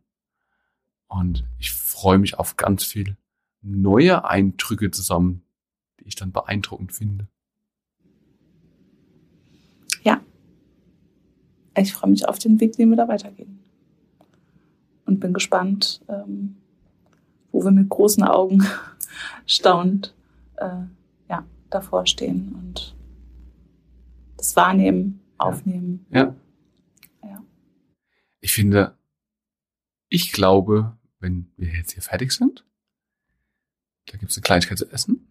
Und 1.08 1.46
ich 1.58 1.72
freue 1.72 2.18
mich 2.18 2.38
auf 2.38 2.58
ganz 2.58 2.84
viel 2.84 3.18
neue 3.62 4.26
Eindrücke 4.26 4.92
zusammen, 4.92 5.44
die 6.00 6.08
ich 6.08 6.16
dann 6.16 6.32
beeindruckend 6.32 6.94
finde. 6.94 7.28
Ja. 10.04 10.22
Ich 11.78 11.94
freue 11.94 12.12
mich 12.12 12.28
auf 12.28 12.40
den 12.40 12.60
Weg, 12.60 12.74
den 12.74 12.90
wir 12.90 12.98
da 12.98 13.08
weitergehen. 13.08 13.60
Und 15.06 15.20
bin 15.20 15.34
gespannt, 15.34 16.02
ähm, 16.08 16.58
wo 17.52 17.64
wir 17.64 17.72
mit 17.72 17.90
großen 17.90 18.24
Augen 18.24 18.66
staunend 19.46 20.14
äh, 20.58 20.84
davor 21.72 22.06
stehen 22.06 22.54
und 22.54 22.96
das 24.38 24.56
Wahrnehmen, 24.56 25.22
Aufnehmen. 25.38 26.06
Ja. 26.12 26.36
ja. 27.24 27.44
Ich 28.42 28.54
finde, 28.54 28.98
ich 30.10 30.32
glaube, 30.32 30.98
wenn 31.20 31.52
wir 31.58 31.74
jetzt 31.74 31.94
hier 31.94 32.04
fertig 32.04 32.32
sind, 32.32 32.66
da 34.06 34.18
gibt 34.18 34.32
es 34.32 34.38
eine 34.38 34.44
Kleinigkeit 34.44 34.78
zu 34.78 34.90
essen. 34.92 35.28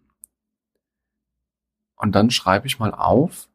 Und 1.95 2.13
dann 2.13 2.31
schreibe 2.31 2.67
ich 2.67 2.79
mal 2.79 2.93
auf, 2.93 3.49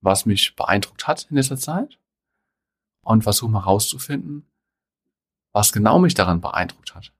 was 0.00 0.26
mich 0.26 0.54
beeindruckt 0.56 1.06
hat 1.06 1.26
in 1.30 1.36
dieser 1.36 1.56
Zeit 1.56 1.98
und 3.02 3.22
versuche 3.22 3.50
mal 3.50 3.60
rauszufinden, 3.60 4.46
was 5.52 5.72
genau 5.72 5.98
mich 5.98 6.14
daran 6.14 6.40
beeindruckt 6.40 6.94
hat 6.94 7.12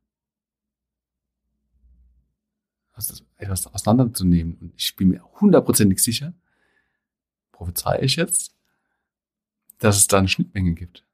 also 3.11 3.24
etwas 3.36 3.66
auseinanderzunehmen. 3.66 4.57
Und 4.61 4.72
ich 4.76 4.94
bin 4.96 5.09
mir 5.09 5.22
hundertprozentig 5.40 6.03
sicher, 6.03 6.34
prophezei 7.53 8.00
ich 8.03 8.16
jetzt, 8.16 8.55
dass 9.78 9.96
es 9.98 10.07
da 10.07 10.18
eine 10.18 10.28
Schnittmenge 10.28 10.74
gibt. 10.74 11.05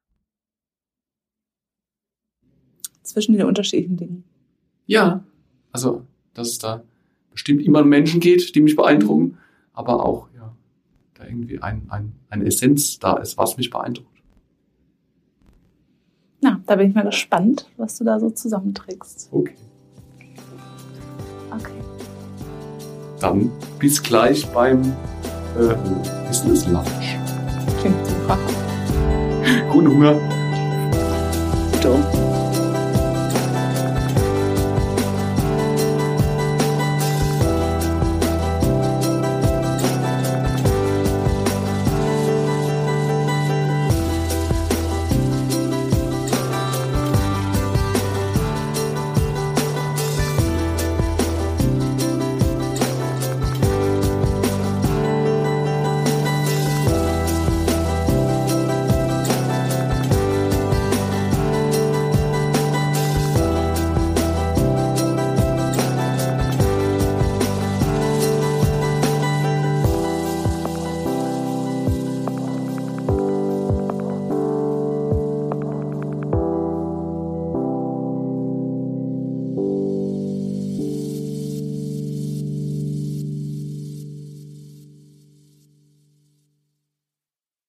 Zwischen 3.02 3.32
den 3.32 3.46
unterschiedlichen 3.46 3.96
Dingen. 3.96 4.24
Ja, 4.86 5.24
also, 5.72 6.06
dass 6.34 6.48
es 6.48 6.58
da 6.58 6.84
bestimmt 7.30 7.62
immer 7.62 7.82
um 7.82 7.88
Menschen 7.88 8.20
geht, 8.20 8.54
die 8.54 8.60
mich 8.60 8.76
beeindrucken, 8.76 9.38
aber 9.72 10.04
auch, 10.04 10.28
ja, 10.34 10.54
da 11.14 11.24
irgendwie 11.24 11.60
ein, 11.60 11.90
ein, 11.90 12.14
eine 12.28 12.44
Essenz 12.44 12.98
da 12.98 13.16
ist, 13.16 13.38
was 13.38 13.56
mich 13.56 13.70
beeindruckt. 13.70 14.22
Na, 16.40 16.60
da 16.66 16.76
bin 16.76 16.90
ich 16.90 16.94
mal 16.94 17.04
gespannt, 17.04 17.70
was 17.76 17.98
du 17.98 18.04
da 18.04 18.20
so 18.20 18.30
zusammenträgst. 18.30 19.28
Okay. 19.32 19.56
Dann 23.20 23.50
bis 23.78 24.02
gleich 24.02 24.46
beim 24.48 24.82
äh, 25.58 25.74
Business 26.28 26.66
Lunch. 26.66 27.16
Klingt 27.80 28.06
super. 28.06 28.38
Guten 29.72 29.88
Hunger. 29.88 30.14
Du. 31.82 32.27